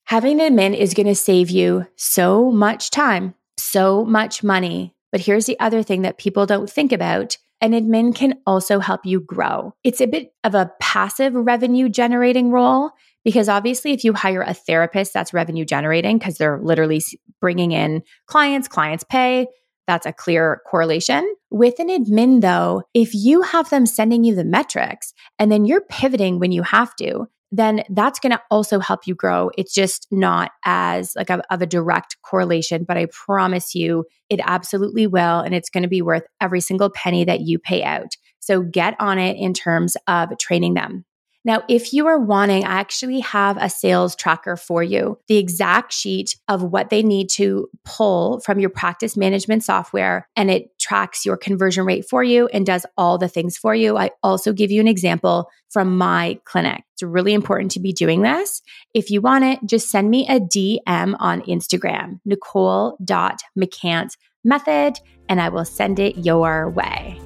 Having 0.07 0.41
an 0.41 0.57
admin 0.57 0.77
is 0.77 0.95
going 0.95 1.07
to 1.07 1.15
save 1.15 1.51
you 1.51 1.87
so 1.97 2.51
much 2.51 2.91
time, 2.91 3.35
so 3.59 4.05
much 4.05 4.43
money. 4.43 4.93
But 5.14 5.20
here's 5.20 5.46
the 5.46 5.61
other 5.61 5.85
thing 5.85 6.03
that 6.03 6.18
people 6.18 6.44
don't 6.44 6.68
think 6.68 6.90
about 6.90 7.38
an 7.61 7.70
admin 7.70 8.12
can 8.12 8.35
also 8.48 8.81
help 8.81 9.07
you 9.07 9.20
grow. 9.20 9.72
It's 9.85 10.00
a 10.00 10.09
bit 10.09 10.33
of 10.42 10.57
a 10.57 10.72
passive 10.81 11.33
revenue 11.35 11.88
generating 11.88 12.50
role 12.50 12.90
because 13.24 13.48
obviously, 13.48 13.92
if 13.92 14.03
you 14.03 14.12
hire 14.12 14.42
a 14.42 14.53
therapist 14.53 15.14
that's 15.14 15.33
revenue 15.33 15.64
generating 15.64 16.18
because 16.18 16.37
they're 16.37 16.59
literally 16.61 17.00
bringing 17.40 17.70
in 17.70 18.03
clients, 18.27 18.66
clients 18.66 19.05
pay, 19.05 19.46
that's 19.87 20.05
a 20.05 20.12
clear 20.12 20.61
correlation. 20.66 21.33
With 21.48 21.79
an 21.79 21.90
admin, 21.90 22.40
though, 22.40 22.83
if 22.92 23.14
you 23.14 23.42
have 23.42 23.70
them 23.70 23.87
sending 23.87 24.24
you 24.24 24.35
the 24.35 24.42
metrics 24.42 25.14
and 25.38 25.53
then 25.53 25.64
you're 25.64 25.81
pivoting 25.83 26.40
when 26.40 26.50
you 26.50 26.64
have 26.64 26.96
to, 26.96 27.29
then 27.52 27.85
that's 27.90 28.18
going 28.18 28.33
to 28.33 28.42
also 28.50 28.80
help 28.80 29.07
you 29.07 29.14
grow. 29.14 29.50
It's 29.57 29.72
just 29.72 30.09
not 30.11 30.50
as 30.64 31.14
like 31.16 31.30
a, 31.30 31.42
of 31.52 31.62
a 31.62 31.66
direct 31.66 32.16
correlation, 32.22 32.85
but 32.85 32.96
I 32.96 33.07
promise 33.07 33.74
you 33.74 34.07
it 34.28 34.40
absolutely 34.42 35.07
will. 35.07 35.40
And 35.40 35.54
it's 35.54 35.70
going 35.70 35.83
to 35.83 35.88
be 35.88 36.02
worth 36.02 36.24
every 36.40 36.61
single 36.61 36.90
penny 36.90 37.24
that 37.24 37.42
you 37.42 37.59
pay 37.59 37.83
out. 37.85 38.16
So 38.40 38.62
get 38.62 38.94
on 39.00 39.18
it 39.18 39.37
in 39.37 39.54
terms 39.54 39.96
of 40.09 40.37
training 40.38 40.74
them. 40.74 41.04
Now, 41.46 41.62
if 41.68 41.92
you 41.92 42.07
are 42.07 42.18
wanting, 42.18 42.64
I 42.64 42.80
actually 42.80 43.20
have 43.20 43.59
a 43.61 43.68
sales 43.68 44.16
tracker 44.16 44.57
for 44.57 44.83
you, 44.83 45.18
the 45.28 45.37
exact 45.37 45.92
sheet 45.92 46.37
of 46.48 46.62
what 46.62 46.88
they 46.88 47.02
need 47.02 47.28
to 47.30 47.68
pull 47.85 48.40
from 48.40 48.59
your 48.59 48.70
practice 48.70 49.14
management 49.14 49.62
software, 49.62 50.26
and 50.37 50.50
it 50.50 50.78
tracks 50.78 51.26
your 51.26 51.37
conversion 51.37 51.85
rate 51.85 52.07
for 52.09 52.24
you 52.24 52.46
and 52.48 52.64
does 52.64 52.87
all 52.96 53.18
the 53.18 53.28
things 53.28 53.59
for 53.59 53.74
you. 53.74 53.98
I 53.98 54.11
also 54.22 54.54
give 54.54 54.70
you 54.70 54.80
an 54.80 54.88
example 54.88 55.50
from 55.68 55.98
my 55.98 56.38
clinic. 56.44 56.83
It's 56.94 57.02
really 57.02 57.35
important 57.35 57.72
to 57.72 57.80
be 57.80 57.92
doing 57.92 58.22
this. 58.22 58.62
If 58.94 59.11
you 59.11 59.20
want 59.20 59.44
it, 59.44 59.59
just 59.66 59.90
send 59.90 60.09
me 60.09 60.26
a 60.28 60.40
DM 60.40 61.16
on 61.18 61.42
Instagram, 61.42 62.20
nicole.mccance 62.24 64.16
method, 64.44 65.00
and 65.28 65.40
I 65.40 65.48
will 65.48 65.64
send 65.64 65.98
it 65.98 66.24
your 66.24 66.70
way. 66.70 67.20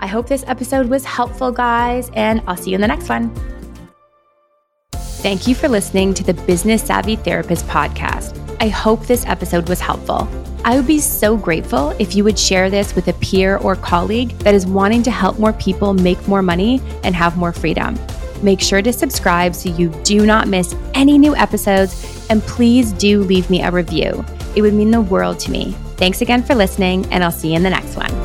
I 0.00 0.06
hope 0.06 0.28
this 0.28 0.44
episode 0.46 0.90
was 0.90 1.04
helpful, 1.04 1.50
guys, 1.50 2.10
and 2.14 2.42
I'll 2.46 2.56
see 2.56 2.70
you 2.70 2.74
in 2.74 2.80
the 2.82 2.88
next 2.88 3.08
one. 3.08 3.32
Thank 5.24 5.48
you 5.48 5.54
for 5.54 5.70
listening 5.70 6.12
to 6.14 6.22
the 6.22 6.34
Business 6.34 6.82
Savvy 6.82 7.16
Therapist 7.16 7.66
podcast. 7.66 8.38
I 8.60 8.68
hope 8.68 9.06
this 9.06 9.24
episode 9.24 9.70
was 9.70 9.80
helpful. 9.80 10.28
I 10.66 10.76
would 10.76 10.86
be 10.86 10.98
so 10.98 11.34
grateful 11.34 11.94
if 11.98 12.14
you 12.14 12.24
would 12.24 12.38
share 12.38 12.68
this 12.68 12.94
with 12.94 13.08
a 13.08 13.14
peer 13.14 13.56
or 13.56 13.74
colleague 13.74 14.36
that 14.40 14.54
is 14.54 14.66
wanting 14.66 15.02
to 15.04 15.10
help 15.10 15.38
more 15.38 15.54
people 15.54 15.94
make 15.94 16.28
more 16.28 16.42
money 16.42 16.82
and 17.04 17.14
have 17.14 17.38
more 17.38 17.54
freedom. 17.54 17.98
Make 18.42 18.60
sure 18.60 18.82
to 18.82 18.92
subscribe 18.92 19.54
so 19.54 19.70
you 19.70 19.88
do 20.02 20.26
not 20.26 20.46
miss 20.46 20.76
any 20.92 21.16
new 21.16 21.34
episodes, 21.34 22.26
and 22.28 22.42
please 22.42 22.92
do 22.92 23.22
leave 23.22 23.48
me 23.48 23.62
a 23.62 23.70
review. 23.70 24.22
It 24.54 24.60
would 24.60 24.74
mean 24.74 24.90
the 24.90 25.00
world 25.00 25.40
to 25.40 25.50
me. 25.50 25.72
Thanks 25.96 26.20
again 26.20 26.42
for 26.42 26.54
listening, 26.54 27.06
and 27.10 27.24
I'll 27.24 27.32
see 27.32 27.52
you 27.52 27.56
in 27.56 27.62
the 27.62 27.70
next 27.70 27.96
one. 27.96 28.23